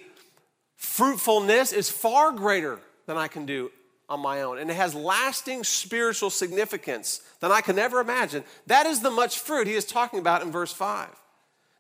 fruitfulness 0.76 1.74
is 1.74 1.89
far 1.89 2.32
greater 2.32 2.80
than 3.06 3.17
I 3.17 3.28
can 3.28 3.46
do 3.46 3.72
on 4.10 4.20
my 4.20 4.41
own. 4.41 4.58
And 4.60 4.70
it 4.70 4.76
has 4.76 4.94
lasting 4.94 5.63
spiritual 5.63 6.30
significance 6.30 7.22
than 7.39 7.52
I 7.52 7.62
can 7.62 7.80
ever 7.80 8.00
imagine. 8.00 8.44
That 8.67 8.86
is 8.86 9.02
the 9.02 9.10
much 9.10 9.39
fruit 9.39 9.67
he 9.67 9.74
is 9.74 9.86
talking 9.86 10.20
about 10.20 10.41
in 10.41 10.52
verse 10.52 10.74
5. 10.74 11.08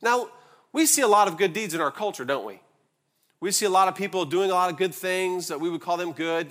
Now, 0.01 0.29
we 0.71 0.85
see 0.85 1.01
a 1.01 1.07
lot 1.07 1.27
of 1.27 1.37
good 1.37 1.53
deeds 1.53 1.73
in 1.73 1.81
our 1.81 1.91
culture, 1.91 2.23
don't 2.23 2.45
we? 2.45 2.59
We 3.41 3.51
see 3.51 3.65
a 3.65 3.69
lot 3.69 3.87
of 3.87 3.95
people 3.95 4.23
doing 4.25 4.49
a 4.49 4.53
lot 4.53 4.71
of 4.71 4.77
good 4.77 4.95
things 4.95 5.49
that 5.49 5.59
we 5.59 5.69
would 5.69 5.81
call 5.81 5.97
them 5.97 6.13
good, 6.13 6.47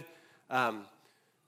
um, 0.51 0.85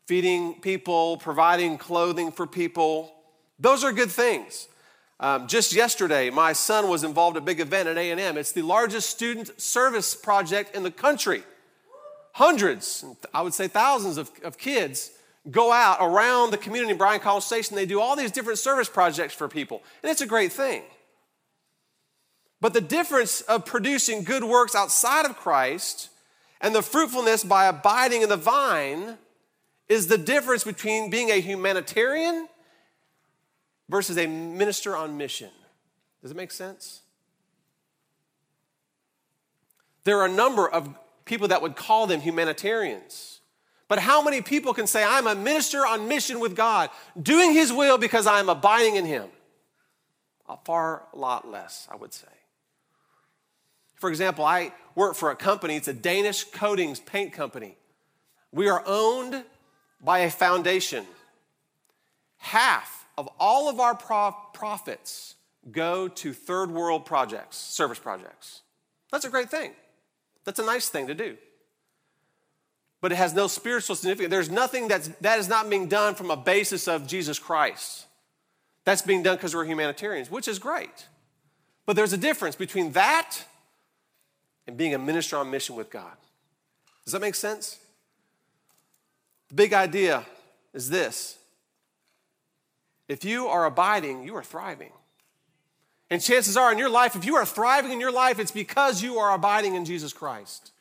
feeding 0.07 0.61
people, 0.61 1.19
providing 1.19 1.79
clothing 1.79 2.33
for 2.33 2.47
people. 2.47 3.13
Those 3.59 3.85
are 3.85 3.93
good 3.93 4.11
things. 4.11 4.69
Um, 5.23 5.47
just 5.47 5.73
yesterday, 5.73 6.31
my 6.31 6.53
son 6.53 6.89
was 6.89 7.05
involved 7.05 7.37
in 7.37 7.45
a 7.45 7.47
big 7.47 7.61
event 7.61 7.89
at 7.89 7.97
A&M. 7.97 8.37
It's 8.37 8.51
the 8.51 8.63
largest 8.63 9.09
student 9.09 9.61
service 9.61 10.17
project 10.17 10.75
in 10.75 10.83
the 10.83 10.91
country. 10.91 11.45
Hundreds, 12.33 13.05
I 13.33 13.43
would 13.43 13.55
say 13.55 13.69
thousands 13.69 14.17
of, 14.19 14.33
of 14.43 14.59
kids 14.59 15.13
go 15.49 15.71
out 15.71 15.99
around 16.01 16.51
the 16.51 16.59
community 16.59 16.91
in 16.91 16.99
Bryan 16.99 17.21
College 17.21 17.45
Station. 17.45 17.77
They 17.77 17.87
do 17.87 18.01
all 18.01 18.17
these 18.17 18.33
different 18.33 18.59
service 18.59 18.89
projects 18.89 19.33
for 19.33 19.49
people, 19.49 19.85
and 20.03 20.11
it's 20.11 20.23
a 20.23 20.27
great 20.27 20.51
thing. 20.51 20.83
But 22.61 22.75
the 22.75 22.81
difference 22.81 23.43
of 23.43 23.65
producing 23.65 24.25
good 24.25 24.43
works 24.43 24.75
outside 24.75 25.25
of 25.25 25.37
Christ 25.37 26.11
and 26.61 26.75
the 26.75 26.83
fruitfulness 26.83 27.45
by 27.45 27.67
abiding 27.67 28.23
in 28.23 28.29
the 28.29 28.37
vine 28.37 29.19
is 29.89 30.09
the 30.09 30.19
difference 30.19 30.65
between 30.65 31.11
being 31.11 31.31
a 31.31 31.41
humanitarian 31.41 32.49
versus 33.89 34.19
a 34.19 34.27
minister 34.27 34.97
on 34.97 35.17
mission. 35.17 35.51
Does 36.23 36.31
it 36.31 36.37
make 36.37 36.51
sense? 36.51 37.01
There 40.05 40.19
are 40.19 40.27
a 40.27 40.33
number 40.33 40.69
of 40.69 40.89
people 41.25 41.49
that 41.49 41.63
would 41.63 41.77
call 41.77 42.07
them 42.07 42.21
humanitarians. 42.21 43.41
But 43.89 43.99
how 43.99 44.23
many 44.23 44.41
people 44.41 44.73
can 44.73 44.87
say, 44.87 45.05
I'm 45.05 45.27
a 45.27 45.35
minister 45.35 45.87
on 45.87 46.09
mission 46.09 46.41
with 46.41 46.57
God, 46.57 46.91
doing 47.21 47.53
His 47.53 47.73
will 47.73 47.99
because 47.99 48.27
I'm 48.27 48.49
abiding 48.49 48.97
in 48.97 49.05
Him? 49.05 49.29
A 50.49 50.57
far 50.65 51.03
lot 51.13 51.49
less, 51.51 51.87
I 51.91 51.97
would 51.97 52.13
say. 52.13 52.29
For 53.97 54.09
example, 54.09 54.45
I 54.45 54.73
work 54.95 55.15
for 55.15 55.31
a 55.31 55.37
company, 55.37 55.77
it's 55.77 55.89
a 55.89 55.93
Danish 55.93 56.45
coatings 56.45 57.01
paint 57.01 57.33
company. 57.33 57.77
We 58.51 58.69
are 58.69 58.83
owned 58.87 59.45
by 60.03 60.21
a 60.21 60.31
foundation. 60.31 61.05
Half 62.39 63.02
of 63.23 63.29
all 63.39 63.69
of 63.69 63.79
our 63.79 63.95
profits 63.95 65.37
go 65.71 66.09
to 66.09 66.33
third 66.33 66.73
world 66.73 67.07
projects, 67.07 67.57
service 67.57 68.01
projects. 68.01 68.63
That's 69.13 69.25
a 69.25 69.31
great 69.31 69.49
thing. 69.49 69.71
That's 70.45 70.59
a 70.59 70.65
nice 70.65 70.89
thing 70.89 71.07
to 71.07 71.15
do. 71.15 71.37
But 73.01 73.13
it 73.13 73.15
has 73.15 73.33
no 73.33 73.47
spiritual 73.47 73.95
significance. 73.95 74.29
There's 74.29 74.51
nothing 74.51 74.89
that's, 74.89 75.07
that 75.21 75.39
is 75.39 75.49
not 75.49 75.71
being 75.71 75.87
done 75.87 76.17
from 76.17 76.33
a 76.33 76.37
basis 76.37 76.89
of 76.89 77.07
Jesus 77.07 77.39
Christ. 77.39 78.07
That's 78.85 79.03
being 79.03 79.23
done 79.23 79.37
because 79.37 79.55
we're 79.55 79.67
humanitarians, 79.67 80.29
which 80.29 80.49
is 80.49 80.59
great. 80.59 81.07
But 81.87 81.95
there's 81.95 82.13
a 82.13 82.19
difference 82.19 82.57
between 82.57 82.91
that 82.93 83.39
and 84.67 84.77
being 84.77 84.95
a 84.95 84.99
minister 84.99 85.37
on 85.37 85.49
mission 85.49 85.77
with 85.77 85.91
God. 85.91 86.17
Does 87.05 87.13
that 87.13 87.21
make 87.21 87.37
sense? 87.37 87.79
The 89.49 89.55
big 89.55 89.73
idea 89.73 90.25
is 90.75 90.91
this 90.91 91.39
if 93.09 93.25
you 93.25 93.47
are 93.49 93.65
abiding, 93.65 94.25
you 94.25 94.35
are 94.37 94.43
thriving. 94.43 94.93
And 96.11 96.23
chances 96.23 96.57
are 96.57 96.71
in 96.71 96.79
your 96.79 96.91
life, 96.91 97.17
if 97.17 97.25
you 97.25 97.37
are 97.37 97.47
thriving 97.47 97.91
in 97.93 98.01
your 98.01 98.13
life, 98.13 98.39
it's 98.39 98.51
because 98.51 99.03
you 99.03 99.19
are 99.19 99.35
abiding 99.35 99.75
in 99.75 99.85
Jesus 99.85 100.13
Christ, 100.13 100.73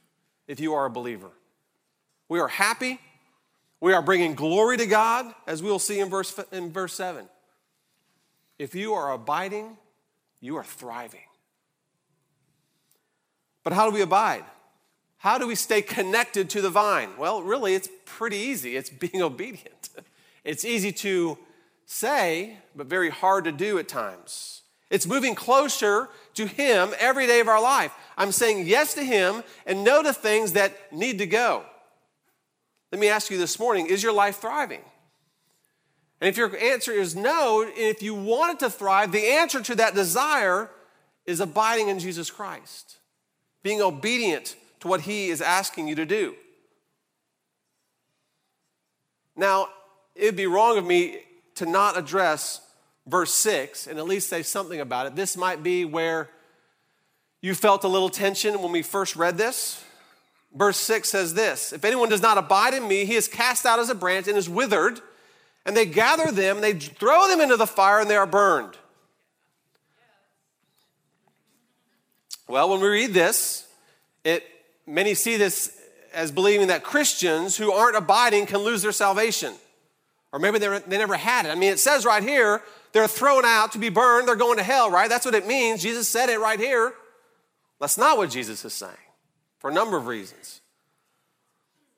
if 0.48 0.60
you 0.60 0.74
are 0.74 0.86
a 0.86 0.90
believer. 0.90 1.32
We 2.28 2.40
are 2.40 2.48
happy. 2.48 3.00
We 3.80 3.94
are 3.94 4.02
bringing 4.02 4.36
glory 4.36 4.78
to 4.78 4.86
God, 4.86 5.34
as 5.48 5.64
we'll 5.64 5.80
see 5.80 6.00
in 6.00 6.10
verse, 6.10 6.40
in 6.52 6.72
verse 6.72 6.94
7. 6.94 7.28
If 8.60 8.76
you 8.76 8.94
are 8.94 9.12
abiding, 9.12 9.78
you 10.40 10.56
are 10.58 10.64
thriving. 10.64 11.22
But 13.64 13.74
how 13.74 13.90
do 13.90 13.94
we 13.94 14.02
abide? 14.02 14.46
How 15.18 15.38
do 15.38 15.48
we 15.48 15.56
stay 15.56 15.82
connected 15.82 16.50
to 16.52 16.62
the 16.62 16.70
vine? 16.70 17.10
Well, 17.18 17.42
really, 17.42 17.74
it's 17.74 17.90
pretty 18.06 18.38
easy. 18.38 18.76
It's 18.76 18.90
being 18.90 19.22
obedient. 19.22 19.90
It's 20.44 20.66
easy 20.66 20.92
to 20.92 21.38
say, 21.86 22.58
but 22.76 22.88
very 22.88 23.10
hard 23.10 23.46
to 23.46 23.52
do 23.52 23.78
at 23.78 23.88
times. 23.88 24.62
It's 24.90 25.08
moving 25.08 25.36
closer 25.36 26.10
to 26.34 26.46
Him 26.46 26.94
every 27.00 27.28
day 27.28 27.40
of 27.40 27.48
our 27.48 27.62
life. 27.62 27.94
I'm 28.18 28.32
saying 28.32 28.68
yes 28.68 28.94
to 28.96 29.04
Him 29.04 29.44
and 29.66 29.84
no 29.84 30.04
to 30.04 30.14
things 30.14 30.54
that 30.54 30.92
need 30.92 31.20
to 31.20 31.26
go. 31.26 31.64
Let 32.92 33.00
me 33.00 33.08
ask 33.08 33.32
you 33.32 33.38
this 33.38 33.58
morning 33.58 33.88
is 33.88 34.04
your 34.04 34.14
life 34.14 34.38
thriving? 34.38 34.82
And 36.20 36.28
if 36.28 36.38
your 36.38 36.56
answer 36.58 36.92
is 36.92 37.16
no, 37.16 37.64
and 37.64 37.72
if 37.76 38.04
you 38.04 38.14
want 38.14 38.54
it 38.54 38.60
to 38.66 38.70
thrive, 38.70 39.12
the 39.12 39.26
answer 39.26 39.62
to 39.62 39.76
that 39.76 39.96
desire 39.96 40.70
is 41.26 41.40
abiding 41.40 41.88
in 41.88 42.00
Jesus 42.00 42.30
Christ 42.30 42.98
being 43.64 43.82
obedient 43.82 44.56
to 44.80 44.88
what 44.88 45.02
He 45.02 45.30
is 45.30 45.42
asking 45.42 45.88
you 45.88 45.96
to 45.96 46.06
do. 46.06 46.36
Now, 49.36 49.70
it'd 50.16 50.36
be 50.36 50.48
wrong 50.48 50.78
of 50.78 50.86
me 50.86 51.20
to 51.56 51.66
not 51.66 51.98
address 51.98 52.62
verse 53.08 53.34
6 53.34 53.88
and 53.88 53.98
at 53.98 54.06
least 54.06 54.30
say 54.30 54.44
something 54.44 54.80
about 54.80 55.08
it. 55.08 55.16
This 55.16 55.36
might 55.36 55.64
be 55.64 55.86
where 55.86 56.30
you 57.42 57.56
felt 57.56 57.84
a 57.84 57.88
little 57.88 58.10
tension 58.10 58.62
when 58.62 58.72
we 58.72 58.82
first 58.82 59.16
read 59.16 59.38
this. 59.38 59.84
Verse 60.54 60.78
6 60.78 61.10
says 61.10 61.34
this 61.34 61.74
If 61.74 61.86
anyone 61.86 62.10
does 62.10 62.22
not 62.22 62.38
abide 62.38 62.74
in 62.74 62.88
me, 62.88 63.06
he 63.06 63.16
is 63.16 63.28
cast 63.28 63.66
out 63.66 63.80
as 63.80 63.90
a 63.90 63.96
branch 63.96 64.28
and 64.28 64.38
is 64.38 64.50
withered, 64.50 65.00
and 65.66 65.76
they 65.76 65.86
gather 65.86 66.32
them, 66.32 66.62
they 66.62 66.74
throw 66.74 67.28
them 67.28 67.42
into 67.42 67.58
the 67.58 67.68
fire, 67.68 68.00
and 68.00 68.10
they 68.10 68.16
are 68.16 68.28
burned. 68.28 68.78
Well, 72.48 72.70
when 72.70 72.82
we 72.82 72.90
read 72.90 73.14
this, 73.14 73.66
it, 74.26 74.44
many 74.86 75.14
see 75.14 75.38
this 75.38 75.78
as 76.14 76.32
believing 76.32 76.68
that 76.68 76.84
Christians 76.84 77.56
who 77.56 77.72
aren't 77.72 77.96
abiding 77.96 78.46
can 78.46 78.58
lose 78.58 78.82
their 78.82 78.92
salvation. 78.92 79.54
Or 80.34 80.40
maybe 80.40 80.60
they, 80.60 80.80
they 80.88 80.98
never 80.98 81.18
had 81.18 81.46
it. 81.46 81.50
I 81.50 81.56
mean, 81.56 81.72
it 81.72 81.80
says 81.80 82.06
right 82.06 82.24
here, 82.24 82.62
they're 82.94 83.08
thrown 83.08 83.46
out 83.46 83.72
to 83.74 83.78
be 83.78 83.90
burned, 83.90 84.28
they're 84.28 84.36
going 84.36 84.58
to 84.58 84.64
hell, 84.64 84.90
right? 84.90 85.10
That's 85.10 85.26
what 85.26 85.36
it 85.36 85.48
means. 85.48 85.82
Jesus 85.82 86.08
said 86.08 86.30
it 86.30 86.40
right 86.40 86.60
here. 86.60 86.94
That's 87.80 87.98
not 87.98 88.18
what 88.18 88.30
Jesus 88.30 88.64
is 88.64 88.74
saying 88.74 88.94
for 89.60 89.70
a 89.70 89.74
number 89.74 89.98
of 89.98 90.08
reasons. 90.08 90.62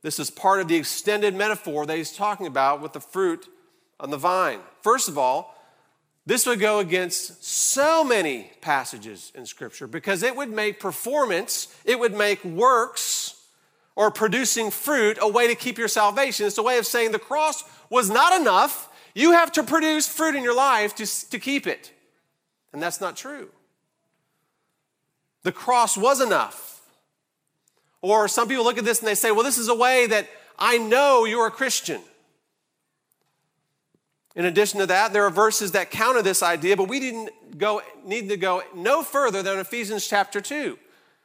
This 0.01 0.19
is 0.19 0.29
part 0.29 0.59
of 0.59 0.67
the 0.67 0.75
extended 0.75 1.33
metaphor 1.33 1.85
that 1.85 1.97
he's 1.97 2.15
talking 2.15 2.47
about 2.47 2.81
with 2.81 2.93
the 2.93 2.99
fruit 2.99 3.47
on 3.99 4.09
the 4.09 4.17
vine. 4.17 4.59
First 4.81 5.07
of 5.07 5.17
all, 5.17 5.55
this 6.25 6.45
would 6.45 6.59
go 6.59 6.79
against 6.79 7.43
so 7.43 8.03
many 8.03 8.51
passages 8.61 9.31
in 9.35 9.45
Scripture 9.45 9.87
because 9.87 10.23
it 10.23 10.35
would 10.35 10.49
make 10.49 10.79
performance, 10.79 11.73
it 11.85 11.99
would 11.99 12.13
make 12.13 12.43
works 12.43 13.42
or 13.95 14.11
producing 14.11 14.71
fruit 14.71 15.17
a 15.21 15.27
way 15.27 15.47
to 15.47 15.55
keep 15.55 15.77
your 15.77 15.87
salvation. 15.87 16.45
It's 16.45 16.57
a 16.57 16.63
way 16.63 16.77
of 16.77 16.85
saying 16.85 17.11
the 17.11 17.19
cross 17.19 17.63
was 17.89 18.09
not 18.09 18.39
enough. 18.39 18.89
You 19.13 19.31
have 19.31 19.51
to 19.53 19.63
produce 19.63 20.07
fruit 20.07 20.35
in 20.35 20.43
your 20.43 20.55
life 20.55 20.95
to, 20.95 21.29
to 21.29 21.39
keep 21.39 21.67
it. 21.67 21.91
And 22.71 22.81
that's 22.81 22.99
not 22.99 23.15
true. 23.15 23.49
The 25.43 25.51
cross 25.51 25.95
was 25.97 26.21
enough. 26.21 26.81
Or 28.01 28.27
some 28.27 28.47
people 28.47 28.63
look 28.63 28.77
at 28.77 28.85
this 28.85 28.99
and 28.99 29.07
they 29.07 29.15
say, 29.15 29.31
well, 29.31 29.43
this 29.43 29.57
is 29.57 29.69
a 29.69 29.75
way 29.75 30.07
that 30.07 30.27
I 30.57 30.77
know 30.77 31.25
you're 31.25 31.47
a 31.47 31.51
Christian. 31.51 32.01
In 34.35 34.45
addition 34.45 34.79
to 34.79 34.87
that, 34.87 35.13
there 35.13 35.25
are 35.25 35.29
verses 35.29 35.73
that 35.73 35.91
counter 35.91 36.21
this 36.21 36.41
idea, 36.41 36.75
but 36.75 36.89
we 36.89 36.99
didn't 36.99 37.57
go, 37.57 37.81
need 38.03 38.29
to 38.29 38.37
go 38.37 38.63
no 38.75 39.03
further 39.03 39.43
than 39.43 39.59
Ephesians 39.59 40.07
chapter 40.07 40.41
2, 40.41 40.77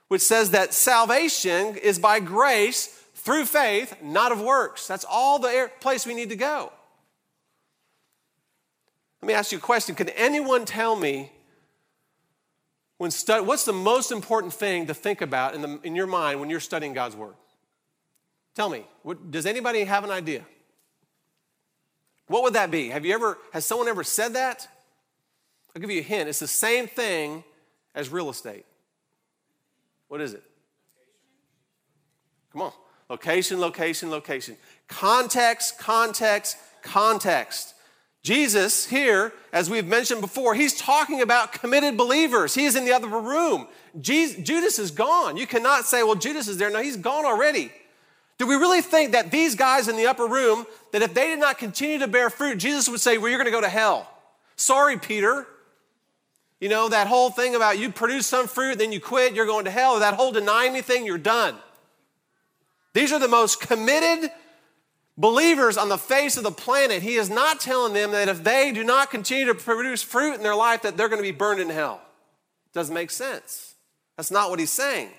which 0.09 0.23
says 0.23 0.51
that 0.51 0.75
salvation 0.75 1.77
is 1.77 1.99
by 1.99 2.19
grace 2.21 2.87
through 3.15 3.45
faith, 3.45 3.95
not 4.03 4.33
of 4.33 4.41
works. 4.41 4.87
That's 4.87 5.05
all 5.09 5.39
the 5.39 5.71
place 5.81 6.07
we 6.07 6.15
need 6.15 6.31
to 6.31 6.37
go. 6.37 6.73
Let 9.21 9.27
me 9.27 9.35
ask 9.35 9.53
you 9.53 9.59
a 9.59 9.61
question. 9.61 9.95
Can 9.95 10.09
anyone 10.11 10.65
tell 10.65 10.97
me 10.97 11.33
when 12.97 13.11
stu- 13.11 13.43
what's 13.43 13.65
the 13.65 13.73
most 13.73 14.11
important 14.11 14.53
thing 14.53 14.87
to 14.87 14.95
think 14.95 15.21
about 15.21 15.55
in, 15.55 15.63
the, 15.63 15.81
in 15.83 15.95
your 15.95 16.07
mind 16.07 16.41
when 16.41 16.51
you're 16.51 16.61
studying 16.61 16.95
God's 16.95 17.17
Word? 17.17 17.35
Tell 18.55 18.69
me. 18.69 18.85
What, 19.03 19.31
does 19.31 19.47
anybody 19.47 19.85
have 19.85 20.05
an 20.05 20.11
idea? 20.11 20.45
What 22.29 22.43
would 22.45 22.55
that 22.55 22.71
be? 22.71 22.89
Have 22.89 23.05
you 23.05 23.15
ever, 23.15 23.39
has 23.53 23.65
someone 23.65 23.89
ever 23.89 24.05
said 24.05 24.35
that? 24.35 24.69
I'll 25.75 25.81
give 25.81 25.91
you 25.91 26.01
a 26.01 26.05
hint. 26.05 26.29
It's 26.29 26.39
the 26.39 26.47
same 26.47 26.87
thing 26.87 27.45
as 27.95 28.09
real 28.09 28.31
estate. 28.31 28.65
What 30.09 30.21
is 30.21 30.35
it? 30.35 30.43
Come 32.53 32.63
on. 32.63 32.73
Location, 33.09 33.61
location, 33.61 34.11
location. 34.11 34.57
Context, 34.87 35.79
context, 35.79 36.57
context. 36.83 37.75
Jesus, 38.23 38.87
here, 38.87 39.33
as 39.53 39.71
we've 39.71 39.87
mentioned 39.87 40.21
before, 40.21 40.55
he's 40.55 40.77
talking 40.77 41.23
about 41.23 41.53
committed 41.53 41.97
believers. 41.97 42.55
He's 42.55 42.75
in 42.75 42.85
the 42.85 42.93
other 42.93 43.09
room. 43.09 43.69
Jesus, 44.01 44.43
Judas 44.43 44.79
is 44.79 44.91
gone. 44.91 45.37
You 45.37 45.47
cannot 45.47 45.87
say, 45.87 46.03
well, 46.03 46.15
Judas 46.15 46.49
is 46.49 46.59
there. 46.59 46.69
No, 46.69 46.83
he's 46.83 46.97
gone 46.97 47.25
already. 47.25 47.71
Do 48.39 48.47
we 48.47 48.55
really 48.55 48.83
think 48.83 49.13
that 49.13 49.31
these 49.31 49.57
guys 49.57 49.89
in 49.89 49.97
the 49.97 50.07
upper 50.07 50.27
room, 50.27 50.65
that 50.93 51.03
if 51.03 51.13
they 51.13 51.27
did 51.27 51.41
not 51.41 51.59
continue 51.59 51.99
to 51.99 52.07
bear 52.07 52.31
fruit, 52.31 52.59
Jesus 52.59 52.89
would 52.89 53.01
say, 53.01 53.19
Well, 53.19 53.29
you're 53.29 53.39
going 53.39 53.47
to 53.47 53.57
go 53.57 53.61
to 53.61 53.69
hell? 53.69 54.09
Sorry, 54.55 54.97
Peter. 54.97 55.47
You 56.61 56.69
know, 56.69 56.89
that 56.89 57.07
whole 57.07 57.31
thing 57.31 57.55
about 57.55 57.79
you 57.79 57.91
produce 57.91 58.27
some 58.27 58.49
fruit, 58.49 58.79
then 58.79 58.91
you 58.91 59.01
quit, 59.01 59.35
you're 59.35 59.47
going 59.47 59.65
to 59.67 59.71
hell, 59.71 60.01
that 60.01 60.15
whole 60.15 60.33
denying 60.33 60.73
me 60.73 60.83
thing, 60.83 61.07
you're 61.07 61.19
done. 61.19 61.55
These 62.95 63.13
are 63.13 63.21
the 63.21 63.29
most 63.29 63.61
committed 63.61 64.31
believers 65.17 65.77
on 65.77 65.89
the 65.89 65.99
face 65.99 66.37
of 66.37 66.43
the 66.43 66.51
planet. 66.51 67.03
He 67.03 67.15
is 67.15 67.31
not 67.31 67.61
telling 67.61 67.93
them 67.93 68.11
that 68.11 68.29
if 68.29 68.43
they 68.43 68.73
do 68.73 68.83
not 68.83 69.11
continue 69.11 69.47
to 69.47 69.55
produce 69.55 70.03
fruit 70.03 70.35
in 70.35 70.43
their 70.43 70.55
life, 70.55 70.83
that 70.83 70.97
they're 70.97 71.09
going 71.09 71.23
to 71.23 71.23
be 71.23 71.31
burned 71.31 71.61
in 71.61 71.71
hell. 71.71 72.01
Doesn't 72.73 72.95
make 72.95 73.11
sense. 73.11 73.75
That's 74.17 74.31
not 74.31 74.51
what 74.51 74.59
he's 74.59 74.73
saying. 74.73 75.11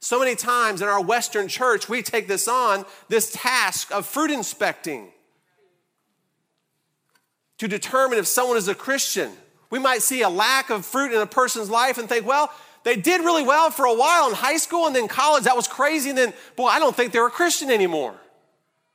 So 0.00 0.18
many 0.18 0.34
times 0.34 0.80
in 0.80 0.88
our 0.88 1.02
Western 1.02 1.48
church, 1.48 1.88
we 1.88 2.02
take 2.02 2.28
this 2.28 2.46
on, 2.46 2.84
this 3.08 3.32
task 3.32 3.92
of 3.92 4.06
fruit 4.06 4.30
inspecting 4.30 5.10
to 7.58 7.66
determine 7.66 8.18
if 8.18 8.26
someone 8.26 8.56
is 8.56 8.68
a 8.68 8.74
Christian. 8.74 9.32
We 9.70 9.78
might 9.78 10.02
see 10.02 10.22
a 10.22 10.28
lack 10.28 10.70
of 10.70 10.86
fruit 10.86 11.12
in 11.12 11.20
a 11.20 11.26
person's 11.26 11.68
life 11.68 11.98
and 11.98 12.08
think, 12.08 12.26
well, 12.26 12.50
they 12.84 12.96
did 12.96 13.20
really 13.20 13.42
well 13.42 13.70
for 13.70 13.84
a 13.84 13.94
while 13.94 14.28
in 14.28 14.34
high 14.34 14.56
school 14.56 14.86
and 14.86 14.96
then 14.96 15.08
college. 15.08 15.44
That 15.44 15.56
was 15.56 15.68
crazy. 15.68 16.10
And 16.10 16.18
then, 16.18 16.32
boy, 16.56 16.66
I 16.66 16.78
don't 16.78 16.96
think 16.96 17.12
they're 17.12 17.26
a 17.26 17.30
Christian 17.30 17.70
anymore. 17.70 18.14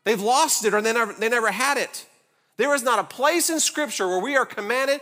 They've 0.03 0.21
lost 0.21 0.65
it 0.65 0.73
or 0.73 0.81
they 0.81 0.93
never, 0.93 1.13
they 1.13 1.29
never 1.29 1.51
had 1.51 1.77
it. 1.77 2.05
There 2.57 2.73
is 2.73 2.83
not 2.83 2.99
a 2.99 3.03
place 3.03 3.49
in 3.49 3.59
Scripture 3.59 4.07
where 4.07 4.19
we 4.19 4.35
are 4.35 4.45
commanded, 4.45 5.01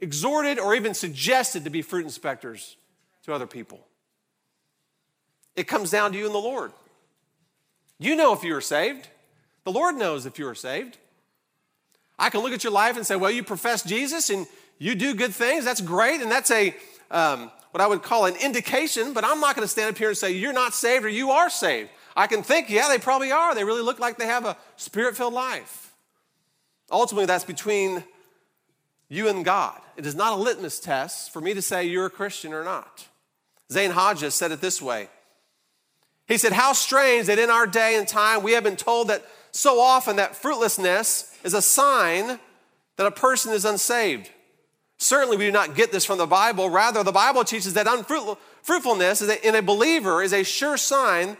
exhorted, 0.00 0.58
or 0.58 0.74
even 0.74 0.94
suggested 0.94 1.64
to 1.64 1.70
be 1.70 1.82
fruit 1.82 2.04
inspectors 2.04 2.76
to 3.24 3.32
other 3.32 3.46
people. 3.46 3.86
It 5.56 5.68
comes 5.68 5.90
down 5.90 6.12
to 6.12 6.18
you 6.18 6.26
and 6.26 6.34
the 6.34 6.38
Lord. 6.38 6.72
You 7.98 8.16
know 8.16 8.32
if 8.32 8.42
you 8.42 8.54
are 8.56 8.60
saved. 8.60 9.08
The 9.64 9.72
Lord 9.72 9.94
knows 9.94 10.26
if 10.26 10.38
you 10.38 10.46
are 10.48 10.54
saved. 10.54 10.98
I 12.18 12.30
can 12.30 12.40
look 12.40 12.52
at 12.52 12.64
your 12.64 12.72
life 12.72 12.96
and 12.96 13.06
say, 13.06 13.16
well, 13.16 13.30
you 13.30 13.42
profess 13.42 13.82
Jesus 13.82 14.30
and 14.30 14.46
you 14.84 14.94
do 14.94 15.14
good 15.14 15.34
things. 15.34 15.64
That's 15.64 15.80
great. 15.80 16.20
And 16.20 16.30
that's 16.30 16.50
a, 16.50 16.74
um, 17.10 17.50
what 17.70 17.80
I 17.80 17.86
would 17.86 18.02
call 18.02 18.26
an 18.26 18.36
indication, 18.36 19.14
but 19.14 19.24
I'm 19.24 19.40
not 19.40 19.56
going 19.56 19.64
to 19.64 19.70
stand 19.70 19.90
up 19.90 19.96
here 19.96 20.08
and 20.08 20.16
say, 20.16 20.32
you're 20.32 20.52
not 20.52 20.74
saved 20.74 21.06
or 21.06 21.08
you 21.08 21.30
are 21.30 21.48
saved. 21.48 21.88
I 22.14 22.26
can 22.26 22.42
think, 22.42 22.68
yeah, 22.68 22.88
they 22.88 22.98
probably 22.98 23.32
are. 23.32 23.54
They 23.54 23.64
really 23.64 23.82
look 23.82 23.98
like 23.98 24.18
they 24.18 24.26
have 24.26 24.44
a 24.44 24.58
spirit 24.76 25.16
filled 25.16 25.32
life. 25.32 25.94
Ultimately, 26.92 27.24
that's 27.24 27.44
between 27.44 28.04
you 29.08 29.28
and 29.28 29.42
God. 29.42 29.80
It 29.96 30.04
is 30.04 30.14
not 30.14 30.34
a 30.34 30.36
litmus 30.36 30.78
test 30.80 31.32
for 31.32 31.40
me 31.40 31.54
to 31.54 31.62
say 31.62 31.84
you're 31.86 32.06
a 32.06 32.10
Christian 32.10 32.52
or 32.52 32.62
not. 32.62 33.08
Zane 33.72 33.90
Hodges 33.90 34.34
said 34.34 34.52
it 34.52 34.60
this 34.60 34.82
way 34.82 35.08
he 36.26 36.38
said, 36.38 36.52
How 36.52 36.72
strange 36.72 37.26
that 37.26 37.38
in 37.38 37.50
our 37.50 37.66
day 37.66 37.96
and 37.96 38.08
time 38.08 38.42
we 38.42 38.52
have 38.52 38.64
been 38.64 38.76
told 38.76 39.08
that 39.08 39.24
so 39.50 39.80
often 39.80 40.16
that 40.16 40.36
fruitlessness 40.36 41.34
is 41.42 41.54
a 41.54 41.62
sign 41.62 42.38
that 42.96 43.06
a 43.06 43.10
person 43.10 43.52
is 43.52 43.64
unsaved. 43.64 44.30
Certainly, 45.04 45.36
we 45.36 45.44
do 45.44 45.52
not 45.52 45.74
get 45.74 45.92
this 45.92 46.06
from 46.06 46.16
the 46.16 46.26
Bible. 46.26 46.70
Rather, 46.70 47.04
the 47.04 47.12
Bible 47.12 47.44
teaches 47.44 47.74
that 47.74 47.86
unfruitfulness 47.86 49.20
in 49.20 49.54
a 49.54 49.60
believer 49.60 50.22
is 50.22 50.32
a 50.32 50.42
sure 50.42 50.78
sign 50.78 51.36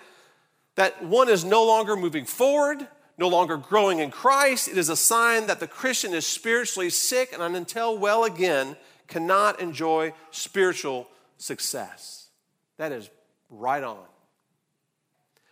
that 0.75 1.03
one 1.03 1.31
is 1.31 1.47
no 1.47 1.65
longer 1.65 1.97
moving 1.97 2.27
forward, 2.27 2.87
no 3.17 3.27
longer 3.27 3.57
growing 3.57 4.01
in 4.01 4.11
Christ. 4.11 4.69
It 4.69 4.77
is 4.77 4.91
a 4.91 4.97
sign 4.97 5.47
that 5.47 5.61
the 5.61 5.67
Christian 5.67 6.13
is 6.13 6.27
spiritually 6.27 6.91
sick 6.91 7.33
and 7.33 7.57
until 7.57 7.97
well 7.97 8.25
again 8.25 8.77
cannot 9.09 9.61
enjoy 9.61 10.13
spiritual 10.31 11.09
success. 11.39 12.29
That 12.77 12.93
is 12.93 13.09
right 13.49 13.83
on. 13.83 14.05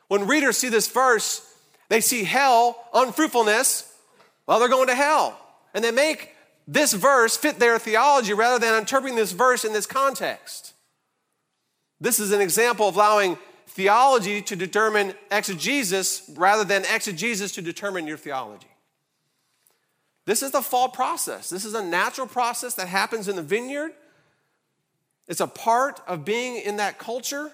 When 0.09 0.27
readers 0.27 0.59
see 0.59 0.68
this 0.68 0.88
verse, 0.88 1.51
they 1.88 2.03
see 2.03 2.25
hell, 2.25 2.85
unfruitfulness, 2.92 3.90
well, 4.46 4.59
they're 4.59 4.68
going 4.68 4.88
to 4.88 4.94
hell. 4.94 5.38
And 5.72 5.83
they 5.83 5.92
make 5.92 6.32
this 6.66 6.92
verse 6.92 7.37
fit 7.37 7.59
their 7.59 7.79
theology 7.79 8.35
rather 8.35 8.59
than 8.59 8.79
interpreting 8.79 9.16
this 9.16 9.33
verse 9.33 9.64
in 9.64 9.72
this 9.72 9.87
context. 9.87 10.75
This 12.01 12.20
is 12.20 12.33
an 12.33 12.40
example 12.40 12.88
of 12.88 12.96
allowing 12.96 13.38
theology 13.66 14.42
to 14.42 14.57
determine 14.57 15.14
exegesis 15.31 16.31
rather 16.37 16.64
than 16.64 16.85
exegesis 16.92 17.53
to 17.53 17.62
determine 17.62 18.07
your 18.07 18.16
theology. 18.16 18.66
This 20.25 20.42
is 20.42 20.53
the 20.53 20.62
fall 20.62 20.88
process. 20.88 21.51
This 21.51 21.64
is 21.64 21.75
a 21.75 21.83
natural 21.83 22.27
process 22.27 22.75
that 22.75 22.88
happens 22.88 23.29
in 23.29 23.37
the 23.37 23.42
vineyard. 23.42 23.92
It's 25.27 25.40
a 25.40 25.46
part 25.46 26.01
of 26.07 26.25
being 26.25 26.57
in 26.57 26.77
that 26.77 26.98
culture. 26.98 27.51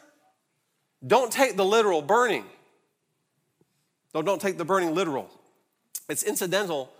Don't 1.06 1.32
take 1.32 1.56
the 1.56 1.64
literal 1.64 2.02
burning. 2.02 2.44
Though 4.12 4.22
don't 4.22 4.40
take 4.40 4.58
the 4.58 4.64
burning 4.64 4.94
literal. 4.94 5.30
It's 6.08 6.22
incidental 6.22 6.92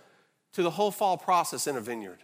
to 0.53 0.63
the 0.63 0.71
whole 0.71 0.91
fall 0.91 1.17
process 1.17 1.67
in 1.67 1.77
a 1.77 1.81
vineyard. 1.81 2.19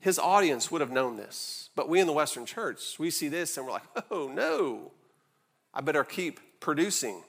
His 0.00 0.18
audience 0.18 0.70
would 0.70 0.80
have 0.80 0.90
known 0.90 1.16
this. 1.16 1.70
But 1.74 1.88
we 1.88 2.00
in 2.00 2.06
the 2.06 2.12
Western 2.12 2.46
church, 2.46 2.98
we 2.98 3.10
see 3.10 3.28
this 3.28 3.56
and 3.56 3.66
we're 3.66 3.72
like, 3.72 3.82
oh 4.10 4.28
no, 4.28 4.92
I 5.74 5.80
better 5.80 6.04
keep 6.04 6.60
producing. 6.60 7.22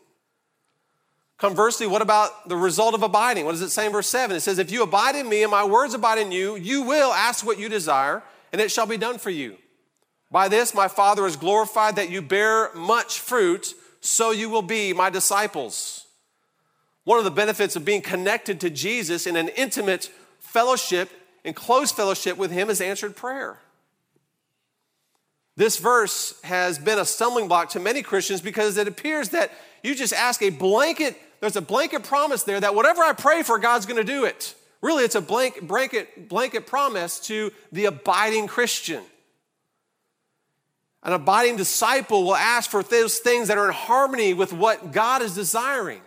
Conversely, 1.38 1.88
what 1.88 2.01
about 2.01 2.49
the 2.49 2.58
result 2.58 2.93
of 2.93 3.01
abiding? 3.01 3.45
What 3.45 3.53
does 3.53 3.62
it 3.62 3.69
say 3.69 3.86
in 3.86 3.93
verse 3.93 4.08
7? 4.08 4.36
It 4.36 4.41
says, 4.41 4.60
If 4.60 4.71
you 4.71 4.84
abide 4.84 5.15
in 5.15 5.29
me 5.29 5.41
and 5.41 5.49
my 5.49 5.63
words 5.63 5.93
abide 5.93 6.17
in 6.17 6.34
you, 6.34 6.58
you 6.58 6.84
will 6.84 7.13
ask 7.13 7.45
what 7.45 7.58
you 7.58 7.69
desire, 7.69 8.21
and 8.51 8.60
it 8.60 8.69
shall 8.69 8.86
be 8.86 8.97
done 8.97 9.17
for 9.17 9.29
you. 9.29 9.55
By 10.29 10.49
this 10.49 10.75
my 10.75 10.89
Father 10.89 11.25
is 11.25 11.38
glorified 11.38 11.95
that 11.95 12.10
you 12.10 12.21
bear 12.21 12.73
much 12.75 13.19
fruit, 13.19 13.73
so 14.01 14.32
you 14.32 14.49
will 14.49 14.62
be 14.62 14.91
my 14.91 15.10
disciples. 15.10 16.05
One 17.03 17.17
of 17.17 17.23
the 17.23 17.31
benefits 17.31 17.75
of 17.75 17.85
being 17.85 18.01
connected 18.01 18.59
to 18.62 18.69
Jesus 18.69 19.25
in 19.25 19.35
an 19.35 19.49
intimate 19.49 20.12
fellowship, 20.39 21.09
in 21.43 21.53
close 21.53 21.91
fellowship 21.91 22.38
with 22.38 22.51
Him, 22.51 22.69
is 22.69 22.81
answered 22.81 23.15
prayer. 23.15 23.59
This 25.55 25.77
verse 25.77 26.39
has 26.43 26.79
been 26.79 26.99
a 26.99 27.05
stumbling 27.05 27.47
block 27.47 27.69
to 27.71 27.79
many 27.79 28.01
Christians 28.01 28.41
because 28.41 28.77
it 28.77 28.88
appears 28.88 29.29
that 29.29 29.51
you 29.83 29.93
just 29.93 30.13
ask 30.13 30.41
a 30.41 30.49
blanket, 30.49 31.17
there's 31.41 31.55
a 31.55 31.62
blanket 31.62 32.03
promise 32.03 32.43
there 32.43 32.59
that 32.59 32.75
whatever 32.75 33.01
I 33.01 33.13
pray 33.13 33.43
for, 33.43 33.59
God's 33.59 33.85
going 33.85 33.97
to 33.97 34.03
do 34.03 34.23
it. 34.25 34.55
Really, 34.81 35.03
it's 35.03 35.15
a 35.15 35.21
blank, 35.21 35.62
blanket, 35.62 36.29
blanket 36.29 36.65
promise 36.65 37.19
to 37.27 37.51
the 37.73 37.85
abiding 37.85 38.47
Christian. 38.47 39.03
An 41.03 41.13
abiding 41.13 41.57
disciple 41.57 42.23
will 42.23 42.35
ask 42.35 42.69
for 42.69 42.83
those 42.83 43.19
things 43.19 43.49
that 43.49 43.57
are 43.57 43.67
in 43.67 43.73
harmony 43.73 44.33
with 44.33 44.53
what 44.53 44.91
God 44.91 45.21
is 45.21 45.35
desiring 45.35 46.01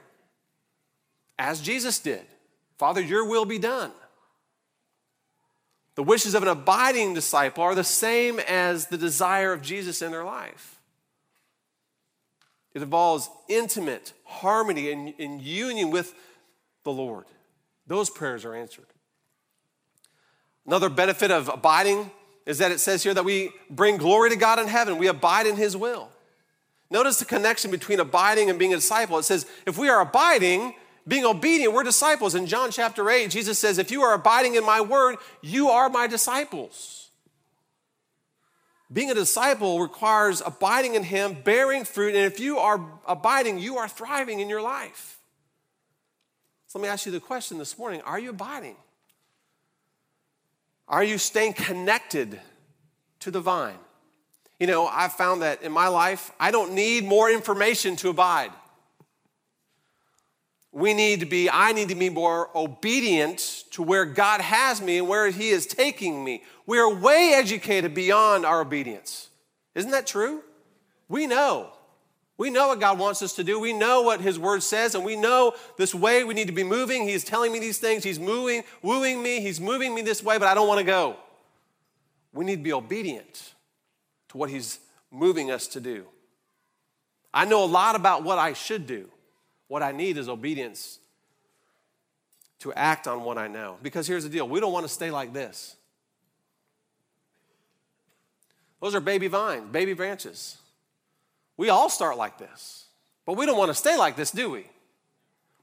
as 1.39 1.61
Jesus 1.61 1.99
did. 1.99 2.23
Father, 2.79 3.01
your 3.01 3.27
will 3.27 3.45
be 3.45 3.59
done. 3.59 3.93
The 5.95 6.03
wishes 6.03 6.35
of 6.35 6.43
an 6.43 6.49
abiding 6.49 7.15
disciple 7.15 7.63
are 7.63 7.75
the 7.75 7.85
same 7.85 8.41
as 8.41 8.87
the 8.87 8.97
desire 8.97 9.53
of 9.53 9.63
Jesus 9.63 10.01
in 10.01 10.11
their 10.11 10.25
life. 10.25 10.81
It 12.75 12.83
involves 12.83 13.29
intimate 13.49 14.15
harmony 14.25 14.91
and, 14.91 15.15
in 15.19 15.41
union 15.41 15.91
with 15.91 16.15
the 16.85 16.93
Lord. 16.93 17.27
Those 17.87 18.09
prayers 18.09 18.45
are 18.45 18.55
answered. 18.55 18.87
Another 20.67 20.89
benefit 20.89 21.31
of 21.31 21.49
abiding 21.49 22.11
is 22.47 22.59
that 22.59 22.73
it 22.73 22.81
says 22.81 23.03
here 23.03 23.15
that 23.15 23.25
we 23.25 23.51
bring 23.69 23.99
glory 23.99 24.31
to 24.31 24.37
God 24.37 24.59
in 24.59 24.69
heaven, 24.69 24.99
we 24.99 25.09
abide 25.09 25.47
in 25.47 25.57
His 25.57 25.77
will. 25.77 26.09
Notice 26.91 27.19
the 27.19 27.25
connection 27.25 27.71
between 27.71 28.01
abiding 28.01 28.51
and 28.51 28.59
being 28.59 28.73
a 28.73 28.77
disciple. 28.77 29.19
It 29.19 29.25
says, 29.25 29.47
if 29.67 29.79
we 29.79 29.89
are 29.89 30.01
abiding, 30.01 30.75
being 31.07 31.25
obedient, 31.25 31.73
we're 31.73 31.83
disciples. 31.83 32.35
In 32.35 32.47
John 32.47 32.71
chapter 32.71 33.09
8, 33.11 33.31
Jesus 33.31 33.59
says, 33.59 33.79
If 33.79 33.91
you 33.91 34.03
are 34.03 34.15
abiding 34.15 34.55
in 34.55 34.65
my 34.65 34.81
word, 34.81 35.17
you 35.41 35.69
are 35.71 35.89
my 35.89 36.07
disciples. 36.07 37.11
Being 38.93 39.11
a 39.11 39.15
disciple 39.15 39.81
requires 39.81 40.43
abiding 40.45 40.95
in 40.95 41.03
him, 41.03 41.37
bearing 41.43 41.85
fruit, 41.85 42.15
and 42.15 42.25
if 42.25 42.39
you 42.39 42.59
are 42.59 42.81
abiding, 43.07 43.59
you 43.59 43.79
are 43.79 43.89
thriving 43.89 44.41
in 44.41 44.49
your 44.49 44.61
life. 44.61 45.19
So 46.69 46.79
let 46.79 46.85
me 46.85 46.89
ask 46.89 47.07
you 47.07 47.13
the 47.13 47.21
question 47.21 47.59
this 47.59 47.79
morning 47.79 48.01
Are 48.03 48.19
you 48.19 48.31
abiding? 48.31 48.77
Are 50.87 51.03
you 51.03 51.19
staying 51.19 51.55
connected 51.55 52.39
to 53.21 53.31
the 53.31 53.41
vine? 53.41 53.79
You 54.61 54.67
know, 54.67 54.87
I've 54.87 55.15
found 55.15 55.43
that 55.43 55.63
in 55.63 55.73
my 55.73 55.89
life, 55.89 56.31
I 56.39 56.51
don't 56.51 56.75
need 56.75 57.05
more 57.05 57.31
information 57.31 57.97
to 57.97 58.11
abide 58.11 58.53
we 60.73 60.95
need 60.95 61.21
to 61.21 61.27
be, 61.27 61.51
I 61.51 61.73
need 61.73 61.91
to 61.91 61.95
be 61.95 62.09
more 62.09 62.49
obedient 62.57 63.65
to 63.73 63.83
where 63.83 64.07
God 64.07 64.41
has 64.41 64.81
me 64.81 64.99
and 64.99 65.09
where 65.09 65.29
He 65.31 65.51
is 65.51 65.67
taking 65.67 66.25
me. 66.25 66.43
We 66.67 66.79
are 66.79 66.93
way 66.93 67.33
educated 67.35 67.95
beyond 67.95 68.47
our 68.47 68.63
obedience. 68.63 69.29
Isn't 69.75 69.91
that 69.91 70.07
true? 70.07 70.43
We 71.09 71.27
know. 71.27 71.71
We 72.39 72.49
know 72.49 72.69
what 72.69 72.81
God 72.81 72.99
wants 72.99 73.21
us 73.21 73.35
to 73.35 73.45
do. 73.45 73.61
We 73.61 73.75
know 73.75 74.01
what 74.01 74.23
His 74.23 74.39
Word 74.39 74.63
says, 74.63 74.95
and 74.95 75.05
we 75.05 75.15
know 75.15 75.53
this 75.77 75.95
way 75.95 76.25
we 76.25 76.33
need 76.33 76.47
to 76.47 76.55
be 76.55 76.65
moving. 76.65 77.07
He's 77.07 77.23
telling 77.23 77.53
me 77.53 77.59
these 77.59 77.79
things. 77.79 78.03
He's 78.03 78.19
moving, 78.19 78.65
wooing 78.81 79.23
me. 79.23 79.41
He's 79.41 79.61
moving 79.61 79.95
me 79.95 80.01
this 80.01 80.25
way, 80.25 80.39
but 80.39 80.49
I 80.49 80.55
don't 80.55 80.67
want 80.67 80.79
to 80.79 80.85
go. 80.85 81.17
We 82.33 82.47
need 82.47 82.57
to 82.57 82.63
be 82.63 82.73
obedient 82.73 83.53
to 84.31 84.39
what 84.39 84.49
He's 84.49 84.79
moving 85.11 85.51
us 85.51 85.67
to 85.69 85.81
do. 85.81 86.07
I 87.35 87.45
know 87.45 87.63
a 87.63 87.67
lot 87.67 87.95
about 87.95 88.25
what 88.25 88.39
I 88.39 88.55
should 88.55 88.87
do. 88.87 89.11
What 89.73 89.83
I 89.83 89.91
need 89.91 90.19
is 90.19 90.29
obedience 90.29 90.99
to 92.59 92.75
act 92.75 93.09
on 93.09 93.25
what 93.25 93.39
I 93.39 93.49
know. 93.49 93.79
Because 93.83 94.07
here's 94.07 94.23
the 94.23 94.29
deal 94.29 94.47
we 94.47 94.61
don't 94.61 94.71
want 94.71 94.85
to 94.85 94.93
stay 94.93 95.11
like 95.11 95.33
this. 95.33 95.77
Those 98.83 98.95
are 98.95 99.01
baby 99.01 99.29
vines, 99.29 99.73
baby 99.73 99.95
branches. 99.95 100.59
We 101.57 101.71
all 101.71 101.89
start 101.89 102.19
like 102.19 102.37
this, 102.37 102.85
but 103.25 103.39
we 103.39 103.47
don't 103.47 103.57
want 103.57 103.71
to 103.71 103.75
stay 103.75 103.97
like 103.97 104.15
this, 104.15 104.31
do 104.31 104.51
we? 104.51 104.67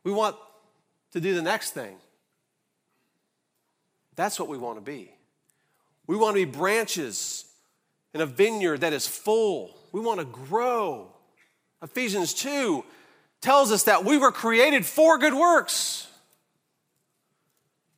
We 0.03 0.11
want 0.11 0.35
to 1.11 1.21
do 1.21 1.35
the 1.35 1.43
next 1.43 1.75
thing. 1.75 1.95
That's 4.15 4.39
what 4.39 4.49
we 4.49 4.57
want 4.57 4.77
to 4.77 4.81
be. 4.81 5.11
We 6.07 6.15
want 6.15 6.35
to 6.35 6.43
be 6.43 6.51
branches 6.51 7.45
in 8.15 8.21
a 8.21 8.25
vineyard 8.25 8.81
that 8.81 8.91
is 8.91 9.07
full. 9.07 9.77
We 9.91 10.01
want 10.01 10.19
to 10.19 10.25
grow. 10.25 11.13
Ephesians 11.83 12.33
2 12.33 12.83
tells 13.41 13.71
us 13.71 13.84
that 13.84 14.04
we 14.04 14.17
were 14.17 14.32
created 14.32 14.86
for 14.86 15.17
good 15.17 15.34
works. 15.34 16.08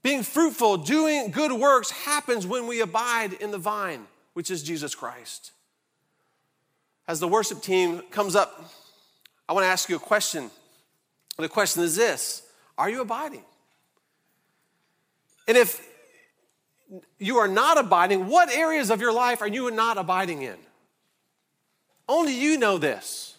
Being 0.03 0.23
fruitful, 0.23 0.77
doing 0.77 1.31
good 1.31 1.51
works 1.51 1.91
happens 1.91 2.47
when 2.47 2.67
we 2.67 2.81
abide 2.81 3.33
in 3.33 3.51
the 3.51 3.57
vine, 3.57 4.07
which 4.33 4.49
is 4.49 4.63
Jesus 4.63 4.95
Christ. 4.95 5.51
As 7.07 7.19
the 7.19 7.27
worship 7.27 7.61
team 7.61 8.01
comes 8.09 8.35
up, 8.35 8.71
I 9.47 9.53
want 9.53 9.63
to 9.63 9.69
ask 9.69 9.89
you 9.89 9.95
a 9.95 9.99
question. 9.99 10.49
The 11.37 11.49
question 11.49 11.83
is 11.83 11.95
this 11.95 12.43
Are 12.77 12.89
you 12.89 13.01
abiding? 13.01 13.43
And 15.47 15.57
if 15.57 15.85
you 17.19 17.37
are 17.37 17.47
not 17.47 17.77
abiding, 17.77 18.27
what 18.27 18.49
areas 18.49 18.89
of 18.89 19.01
your 19.01 19.13
life 19.13 19.41
are 19.41 19.47
you 19.47 19.71
not 19.71 19.97
abiding 19.97 20.41
in? 20.41 20.57
Only 22.07 22.33
you 22.33 22.57
know 22.57 22.77
this. 22.77 23.30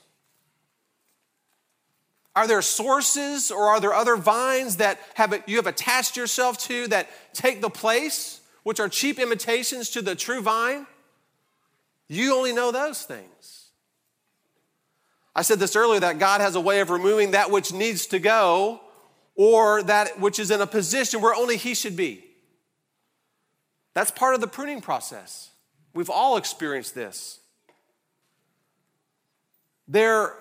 Are 2.34 2.46
there 2.46 2.62
sources 2.62 3.50
or 3.50 3.68
are 3.68 3.80
there 3.80 3.92
other 3.92 4.16
vines 4.16 4.76
that 4.76 4.98
have, 5.14 5.42
you 5.46 5.56
have 5.56 5.66
attached 5.66 6.16
yourself 6.16 6.58
to 6.58 6.88
that 6.88 7.08
take 7.34 7.60
the 7.60 7.68
place, 7.68 8.40
which 8.62 8.80
are 8.80 8.88
cheap 8.88 9.18
imitations 9.18 9.90
to 9.90 10.02
the 10.02 10.14
true 10.14 10.40
vine? 10.40 10.86
You 12.08 12.34
only 12.34 12.52
know 12.52 12.72
those 12.72 13.02
things. 13.02 13.68
I 15.34 15.42
said 15.42 15.58
this 15.58 15.76
earlier 15.76 16.00
that 16.00 16.18
God 16.18 16.40
has 16.40 16.54
a 16.54 16.60
way 16.60 16.80
of 16.80 16.90
removing 16.90 17.30
that 17.32 17.50
which 17.50 17.72
needs 17.72 18.06
to 18.08 18.18
go 18.18 18.80
or 19.34 19.82
that 19.84 20.20
which 20.20 20.38
is 20.38 20.50
in 20.50 20.60
a 20.60 20.66
position 20.66 21.20
where 21.20 21.34
only 21.34 21.56
He 21.56 21.74
should 21.74 21.96
be. 21.96 22.24
That's 23.94 24.10
part 24.10 24.34
of 24.34 24.40
the 24.40 24.46
pruning 24.46 24.80
process. 24.80 25.50
We've 25.94 26.10
all 26.10 26.36
experienced 26.36 26.94
this. 26.94 27.40
There 29.88 30.34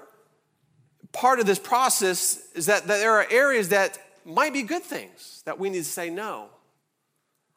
part 1.12 1.40
of 1.40 1.46
this 1.46 1.60
process 1.60 2.42
is 2.56 2.68
that, 2.68 2.88
that 2.88 3.00
there 3.00 3.14
are 3.14 3.28
areas 3.30 3.70
that 3.70 3.98
might 4.26 4.54
be 4.54 4.64
good 4.64 4.84
things 4.84 5.42
that 5.46 5.60
we 5.60 5.70
need 5.70 5.80
to 5.80 5.84
say 5.84 6.10
no. 6.10 6.48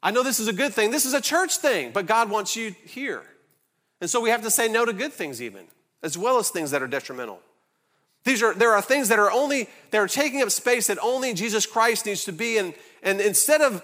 I 0.02 0.10
know 0.10 0.22
this 0.22 0.40
is 0.40 0.48
a 0.48 0.52
good 0.52 0.74
thing. 0.74 0.90
This 0.90 1.06
is 1.06 1.14
a 1.14 1.20
church 1.20 1.58
thing, 1.58 1.92
but 1.92 2.06
God 2.06 2.30
wants 2.30 2.56
you 2.56 2.74
here. 2.84 3.22
And 4.00 4.10
so 4.10 4.20
we 4.20 4.30
have 4.30 4.42
to 4.42 4.50
say 4.50 4.68
no 4.68 4.84
to 4.84 4.92
good 4.92 5.12
things, 5.12 5.40
even, 5.40 5.64
as 6.02 6.18
well 6.18 6.38
as 6.38 6.50
things 6.50 6.72
that 6.72 6.82
are 6.82 6.86
detrimental. 6.86 7.40
These 8.24 8.42
are, 8.42 8.54
there 8.54 8.72
are 8.72 8.82
things 8.82 9.08
that 9.08 9.18
are 9.18 9.30
only, 9.30 9.68
that 9.90 9.98
are 9.98 10.08
taking 10.08 10.42
up 10.42 10.50
space 10.50 10.88
that 10.88 10.98
only 11.02 11.34
Jesus 11.34 11.66
Christ 11.66 12.06
needs 12.06 12.24
to 12.24 12.32
be. 12.32 12.58
And, 12.58 12.74
and 13.02 13.20
instead 13.20 13.60
of 13.60 13.82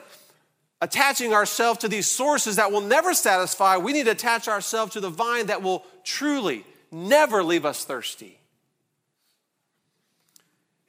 attaching 0.80 1.34
ourselves 1.34 1.80
to 1.80 1.88
these 1.88 2.06
sources 2.06 2.56
that 2.56 2.72
will 2.72 2.80
never 2.80 3.12
satisfy, 3.12 3.76
we 3.76 3.92
need 3.92 4.06
to 4.06 4.12
attach 4.12 4.48
ourselves 4.48 4.94
to 4.94 5.00
the 5.00 5.10
vine 5.10 5.46
that 5.46 5.62
will 5.62 5.84
truly 6.04 6.64
never 6.90 7.44
leave 7.44 7.66
us 7.66 7.84
thirsty. 7.84 8.39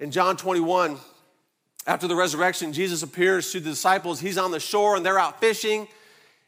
In 0.01 0.09
John 0.09 0.35
21, 0.35 0.97
after 1.85 2.07
the 2.07 2.15
resurrection, 2.15 2.73
Jesus 2.73 3.03
appears 3.03 3.51
to 3.51 3.59
the 3.59 3.69
disciples. 3.69 4.19
He's 4.19 4.39
on 4.39 4.49
the 4.49 4.59
shore 4.59 4.95
and 4.95 5.05
they're 5.05 5.19
out 5.19 5.39
fishing 5.39 5.87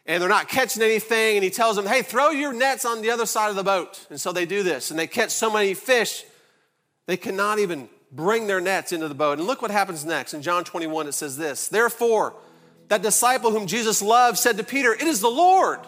and 0.08 0.20
they're 0.20 0.28
not 0.28 0.50
catching 0.50 0.82
anything. 0.82 1.38
And 1.38 1.44
he 1.44 1.52
tells 1.52 1.76
them, 1.76 1.86
Hey, 1.86 2.02
throw 2.02 2.32
your 2.32 2.52
nets 2.52 2.84
on 2.84 3.04
the 3.04 3.12
other 3.12 3.28
side 3.28 3.52
of 3.52 3.56
the 3.56 3.64
boat. 3.64 4.08
And 4.10 4.20
so 4.20 4.32
they 4.32 4.48
do 4.48 4.64
this 4.64 4.90
and 4.90 4.98
they 4.98 5.06
catch 5.06 5.30
so 5.30 5.52
many 5.54 5.76
fish, 5.76 6.26
they 7.06 7.16
cannot 7.16 7.60
even 7.60 7.90
bring 8.12 8.48
their 8.48 8.60
nets 8.60 8.92
into 8.92 9.08
the 9.08 9.14
boat. 9.14 9.38
And 9.38 9.46
look 9.46 9.62
what 9.62 9.70
happens 9.70 10.04
next. 10.04 10.34
In 10.34 10.42
John 10.42 10.64
21, 10.64 11.08
it 11.08 11.12
says 11.12 11.38
this 11.38 11.68
Therefore, 11.68 12.34
that 12.88 13.04
disciple 13.04 13.52
whom 13.52 13.68
Jesus 13.68 14.02
loved 14.02 14.40
said 14.40 14.58
to 14.58 14.64
Peter, 14.64 14.94
It 14.94 15.04
is 15.04 15.22
the 15.22 15.30
Lord. 15.30 15.80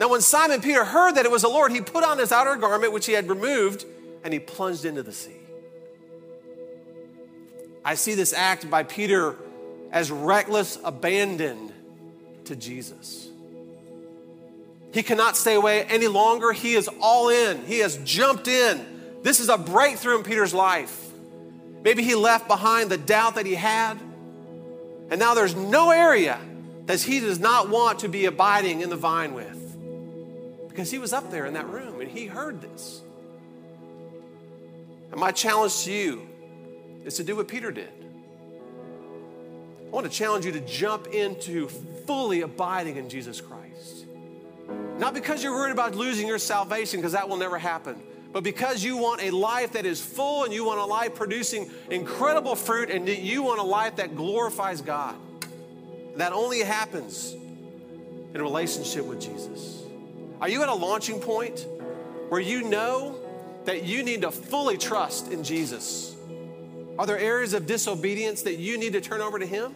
Now, 0.00 0.08
when 0.08 0.22
Simon 0.22 0.62
Peter 0.62 0.86
heard 0.86 1.16
that 1.16 1.26
it 1.26 1.30
was 1.30 1.42
the 1.42 1.48
Lord, 1.48 1.70
he 1.70 1.82
put 1.82 2.02
on 2.02 2.16
his 2.16 2.32
outer 2.32 2.56
garment, 2.56 2.94
which 2.94 3.04
he 3.04 3.12
had 3.12 3.28
removed, 3.28 3.84
and 4.24 4.32
he 4.32 4.40
plunged 4.40 4.86
into 4.86 5.02
the 5.02 5.12
sea. 5.12 5.43
I 7.84 7.96
see 7.96 8.14
this 8.14 8.32
act 8.32 8.70
by 8.70 8.82
Peter 8.82 9.36
as 9.90 10.10
reckless 10.10 10.78
abandon 10.82 11.72
to 12.46 12.56
Jesus. 12.56 13.28
He 14.92 15.02
cannot 15.02 15.36
stay 15.36 15.54
away 15.54 15.82
any 15.84 16.06
longer. 16.06 16.52
He 16.52 16.74
is 16.74 16.88
all 17.00 17.28
in, 17.28 17.64
he 17.66 17.80
has 17.80 17.96
jumped 17.98 18.48
in. 18.48 19.20
This 19.22 19.40
is 19.40 19.48
a 19.48 19.58
breakthrough 19.58 20.18
in 20.18 20.22
Peter's 20.22 20.54
life. 20.54 21.00
Maybe 21.82 22.02
he 22.02 22.14
left 22.14 22.48
behind 22.48 22.90
the 22.90 22.96
doubt 22.96 23.34
that 23.34 23.46
he 23.46 23.54
had, 23.54 23.98
and 25.10 25.18
now 25.18 25.34
there's 25.34 25.54
no 25.54 25.90
area 25.90 26.38
that 26.86 27.00
he 27.00 27.20
does 27.20 27.38
not 27.38 27.68
want 27.68 28.00
to 28.00 28.08
be 28.08 28.26
abiding 28.26 28.80
in 28.80 28.90
the 28.90 28.96
vine 28.96 29.34
with. 29.34 29.60
Because 30.68 30.90
he 30.90 30.98
was 30.98 31.12
up 31.12 31.30
there 31.30 31.46
in 31.46 31.54
that 31.54 31.68
room 31.68 32.00
and 32.00 32.10
he 32.10 32.26
heard 32.26 32.60
this. 32.60 33.00
And 35.10 35.20
my 35.20 35.30
challenge 35.30 35.84
to 35.84 35.92
you 35.92 36.28
is 37.04 37.16
to 37.16 37.24
do 37.24 37.36
what 37.36 37.48
Peter 37.48 37.70
did 37.70 37.90
I 39.94 39.96
want 39.96 40.10
to 40.10 40.12
challenge 40.12 40.44
you 40.44 40.50
to 40.50 40.60
jump 40.60 41.06
into 41.06 41.68
fully 41.68 42.40
abiding 42.40 42.96
in 42.96 43.08
Jesus 43.08 43.40
Christ. 43.40 44.06
Not 44.98 45.14
because 45.14 45.40
you're 45.40 45.52
worried 45.52 45.70
about 45.70 45.94
losing 45.94 46.26
your 46.26 46.40
salvation, 46.40 46.98
because 46.98 47.12
that 47.12 47.28
will 47.28 47.36
never 47.36 47.58
happen, 47.58 48.02
but 48.32 48.42
because 48.42 48.82
you 48.82 48.96
want 48.96 49.22
a 49.22 49.30
life 49.30 49.74
that 49.74 49.86
is 49.86 50.00
full 50.00 50.42
and 50.42 50.52
you 50.52 50.64
want 50.64 50.80
a 50.80 50.84
life 50.84 51.14
producing 51.14 51.70
incredible 51.90 52.56
fruit 52.56 52.90
and 52.90 53.08
you 53.08 53.44
want 53.44 53.60
a 53.60 53.64
life 53.64 53.94
that 53.96 54.16
glorifies 54.16 54.80
God. 54.80 55.14
That 56.16 56.32
only 56.32 56.58
happens 56.58 57.32
in 57.32 58.40
a 58.40 58.42
relationship 58.42 59.04
with 59.04 59.20
Jesus. 59.20 59.84
Are 60.40 60.48
you 60.48 60.60
at 60.64 60.68
a 60.68 60.74
launching 60.74 61.20
point 61.20 61.68
where 62.30 62.40
you 62.40 62.64
know 62.64 63.16
that 63.64 63.84
you 63.84 64.02
need 64.02 64.22
to 64.22 64.32
fully 64.32 64.76
trust 64.76 65.30
in 65.30 65.44
Jesus? 65.44 66.16
Are 66.98 67.06
there 67.06 67.18
areas 67.18 67.54
of 67.54 67.66
disobedience 67.66 68.42
that 68.42 68.58
you 68.58 68.78
need 68.78 68.92
to 68.92 69.00
turn 69.00 69.20
over 69.20 69.38
to 69.38 69.46
Him? 69.46 69.74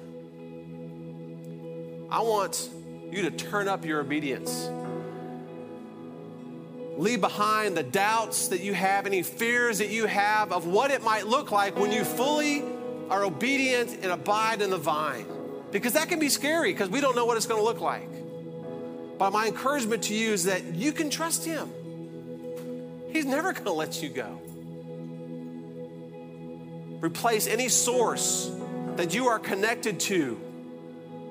I 2.10 2.22
want 2.22 2.70
you 3.10 3.22
to 3.22 3.30
turn 3.30 3.68
up 3.68 3.84
your 3.84 4.00
obedience. 4.00 4.70
Leave 6.96 7.20
behind 7.20 7.76
the 7.76 7.82
doubts 7.82 8.48
that 8.48 8.60
you 8.60 8.74
have, 8.74 9.06
any 9.06 9.22
fears 9.22 9.78
that 9.78 9.90
you 9.90 10.06
have 10.06 10.52
of 10.52 10.66
what 10.66 10.90
it 10.90 11.02
might 11.02 11.26
look 11.26 11.52
like 11.52 11.76
when 11.76 11.92
you 11.92 12.04
fully 12.04 12.64
are 13.10 13.24
obedient 13.24 13.98
and 14.02 14.06
abide 14.06 14.62
in 14.62 14.70
the 14.70 14.78
vine. 14.78 15.26
Because 15.70 15.92
that 15.94 16.08
can 16.08 16.18
be 16.18 16.28
scary 16.28 16.72
because 16.72 16.88
we 16.88 17.00
don't 17.00 17.14
know 17.14 17.26
what 17.26 17.36
it's 17.36 17.46
going 17.46 17.60
to 17.60 17.64
look 17.64 17.80
like. 17.80 18.08
But 19.18 19.32
my 19.32 19.46
encouragement 19.46 20.04
to 20.04 20.14
you 20.14 20.32
is 20.32 20.44
that 20.44 20.74
you 20.74 20.92
can 20.92 21.10
trust 21.10 21.44
Him. 21.44 21.68
He's 23.10 23.24
never 23.24 23.52
going 23.52 23.64
to 23.64 23.72
let 23.72 24.02
you 24.02 24.08
go. 24.08 24.40
Replace 27.00 27.46
any 27.46 27.68
source 27.68 28.50
that 28.96 29.14
you 29.14 29.28
are 29.28 29.38
connected 29.38 30.00
to 30.00 30.40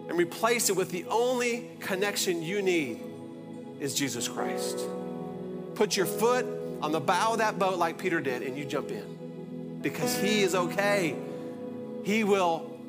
and 0.08 0.18
replace 0.18 0.70
it 0.70 0.76
with 0.76 0.92
the 0.92 1.06
only 1.06 1.70
connection 1.80 2.42
you 2.42 2.62
need 2.62 3.02
is 3.80 3.94
Jesus 3.94 4.28
Christ. 4.28 4.80
Put 5.76 5.98
your 5.98 6.06
foot 6.06 6.46
on 6.82 6.92
the 6.92 7.00
bow 7.00 7.34
of 7.34 7.40
that 7.40 7.60
boat 7.60 7.78
like 7.78 7.98
Peter 7.98 8.22
did 8.22 8.42
and 8.42 8.58
you 8.58 8.64
jump 8.64 8.92
in 8.92 9.80
because 9.82 10.18
He 10.18 10.42
is 10.42 10.56
okay. 10.56 11.16
He 12.04 12.24
will 12.24 12.80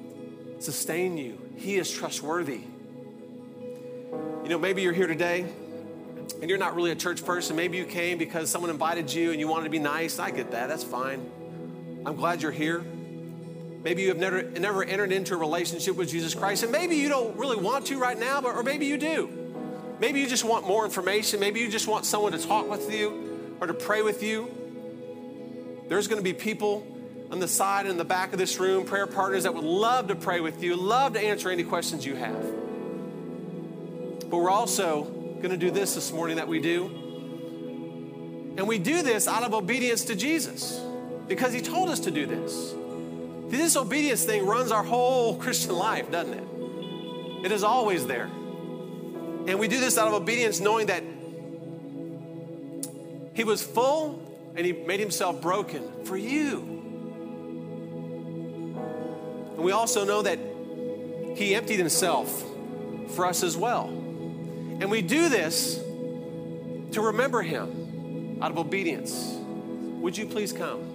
sustain 0.60 1.18
you, 1.18 1.38
He 1.56 1.76
is 1.76 1.90
trustworthy. 1.90 2.60
You 4.42 4.48
know, 4.48 4.58
maybe 4.58 4.82
you're 4.82 4.92
here 4.92 5.08
today 5.08 5.44
and 6.40 6.48
you're 6.48 6.58
not 6.58 6.76
really 6.76 6.92
a 6.92 6.96
church 6.96 7.24
person. 7.24 7.56
Maybe 7.56 7.76
you 7.76 7.84
came 7.84 8.16
because 8.16 8.48
someone 8.50 8.70
invited 8.70 9.12
you 9.12 9.32
and 9.32 9.40
you 9.40 9.48
wanted 9.48 9.64
to 9.64 9.70
be 9.70 9.78
nice. 9.78 10.18
I 10.18 10.30
get 10.30 10.52
that. 10.52 10.68
That's 10.68 10.84
fine. 10.84 11.30
I'm 12.08 12.16
glad 12.16 12.40
you're 12.40 12.50
here. 12.50 12.80
Maybe 13.84 14.00
you 14.00 14.08
have 14.08 14.16
never, 14.16 14.42
never 14.42 14.82
entered 14.82 15.12
into 15.12 15.34
a 15.34 15.36
relationship 15.36 15.94
with 15.94 16.08
Jesus 16.08 16.34
Christ, 16.34 16.62
and 16.62 16.72
maybe 16.72 16.96
you 16.96 17.10
don't 17.10 17.36
really 17.36 17.58
want 17.58 17.84
to 17.88 17.98
right 17.98 18.18
now, 18.18 18.40
but, 18.40 18.56
or 18.56 18.62
maybe 18.62 18.86
you 18.86 18.96
do. 18.96 19.28
Maybe 20.00 20.20
you 20.20 20.26
just 20.26 20.42
want 20.42 20.66
more 20.66 20.86
information. 20.86 21.38
Maybe 21.38 21.60
you 21.60 21.68
just 21.68 21.86
want 21.86 22.06
someone 22.06 22.32
to 22.32 22.38
talk 22.38 22.70
with 22.70 22.90
you 22.90 23.56
or 23.60 23.66
to 23.66 23.74
pray 23.74 24.00
with 24.00 24.22
you. 24.22 24.48
There's 25.88 26.08
going 26.08 26.18
to 26.18 26.24
be 26.24 26.32
people 26.32 26.86
on 27.30 27.40
the 27.40 27.48
side 27.48 27.84
and 27.84 28.00
the 28.00 28.06
back 28.06 28.32
of 28.32 28.38
this 28.38 28.58
room, 28.58 28.86
prayer 28.86 29.06
partners 29.06 29.42
that 29.42 29.52
would 29.54 29.64
love 29.64 30.08
to 30.08 30.14
pray 30.14 30.40
with 30.40 30.62
you, 30.62 30.76
love 30.76 31.12
to 31.12 31.20
answer 31.20 31.50
any 31.50 31.62
questions 31.62 32.06
you 32.06 32.14
have. 32.14 32.42
But 34.30 34.38
we're 34.38 34.50
also 34.50 35.02
going 35.02 35.50
to 35.50 35.58
do 35.58 35.70
this 35.70 35.94
this 35.94 36.10
morning 36.10 36.36
that 36.36 36.48
we 36.48 36.58
do. 36.58 36.86
And 38.56 38.66
we 38.66 38.78
do 38.78 39.02
this 39.02 39.28
out 39.28 39.42
of 39.42 39.52
obedience 39.52 40.04
to 40.06 40.14
Jesus 40.14 40.80
because 41.28 41.52
he 41.52 41.60
told 41.60 41.90
us 41.90 42.00
to 42.00 42.10
do 42.10 42.26
this. 42.26 42.74
This 43.48 43.76
obedience 43.76 44.24
thing 44.24 44.46
runs 44.46 44.72
our 44.72 44.82
whole 44.82 45.36
Christian 45.36 45.74
life, 45.74 46.10
doesn't 46.10 46.34
it? 46.34 47.46
It 47.46 47.52
is 47.52 47.62
always 47.62 48.06
there. 48.06 48.24
And 48.24 49.58
we 49.58 49.68
do 49.68 49.80
this 49.80 49.96
out 49.96 50.08
of 50.08 50.14
obedience, 50.14 50.60
knowing 50.60 50.88
that 50.88 51.02
He 53.34 53.44
was 53.44 53.62
full 53.62 54.52
and 54.54 54.66
He 54.66 54.72
made 54.72 55.00
Himself 55.00 55.40
broken 55.40 56.04
for 56.04 56.16
you. 56.16 56.58
And 59.54 59.64
we 59.64 59.72
also 59.72 60.04
know 60.04 60.20
that 60.22 60.38
He 61.36 61.54
emptied 61.54 61.78
Himself 61.78 62.44
for 63.14 63.24
us 63.24 63.42
as 63.42 63.56
well. 63.56 63.86
And 63.86 64.90
we 64.90 65.00
do 65.00 65.30
this 65.30 65.76
to 65.76 67.00
remember 67.00 67.40
Him 67.40 68.38
out 68.42 68.50
of 68.50 68.58
obedience. 68.58 69.34
Would 70.00 70.18
you 70.18 70.26
please 70.26 70.52
come? 70.52 70.87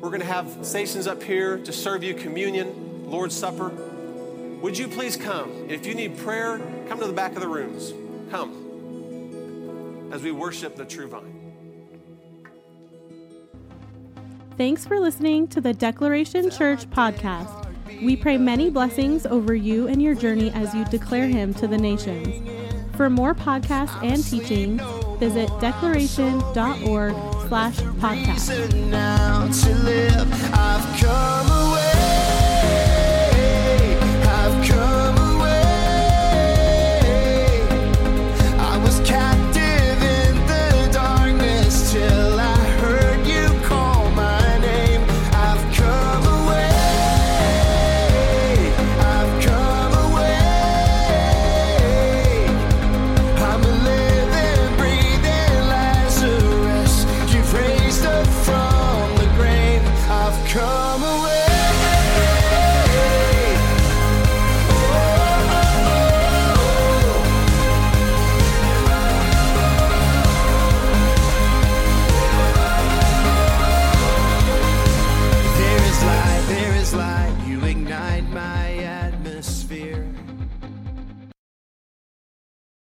We're 0.00 0.10
going 0.10 0.20
to 0.20 0.26
have 0.26 0.64
stations 0.64 1.08
up 1.08 1.22
here 1.22 1.58
to 1.58 1.72
serve 1.72 2.04
you 2.04 2.14
communion, 2.14 3.10
Lord's 3.10 3.36
Supper. 3.36 3.70
Would 4.60 4.78
you 4.78 4.86
please 4.86 5.16
come? 5.16 5.66
If 5.68 5.86
you 5.86 5.94
need 5.94 6.16
prayer, 6.18 6.60
come 6.88 7.00
to 7.00 7.06
the 7.06 7.12
back 7.12 7.34
of 7.34 7.40
the 7.40 7.48
rooms. 7.48 7.92
Come 8.30 10.08
as 10.12 10.22
we 10.22 10.30
worship 10.30 10.76
the 10.76 10.84
true 10.84 11.08
vine. 11.08 11.34
Thanks 14.56 14.86
for 14.86 15.00
listening 15.00 15.48
to 15.48 15.60
the 15.60 15.72
Declaration 15.72 16.50
Church 16.50 16.88
podcast. 16.90 17.66
We 18.02 18.16
pray 18.16 18.38
many 18.38 18.70
blessings 18.70 19.26
over 19.26 19.54
you 19.54 19.88
and 19.88 20.00
your 20.00 20.14
journey 20.14 20.50
as 20.50 20.74
you 20.74 20.84
declare 20.86 21.26
Him 21.26 21.54
to 21.54 21.66
the 21.66 21.78
nations. 21.78 22.48
For 22.96 23.08
more 23.10 23.34
podcasts 23.34 24.00
and 24.04 24.24
teachings, 24.24 24.80
visit 25.18 25.48
declaration.org 25.60 27.37
slash 27.48 27.76
podcast. 28.00 28.68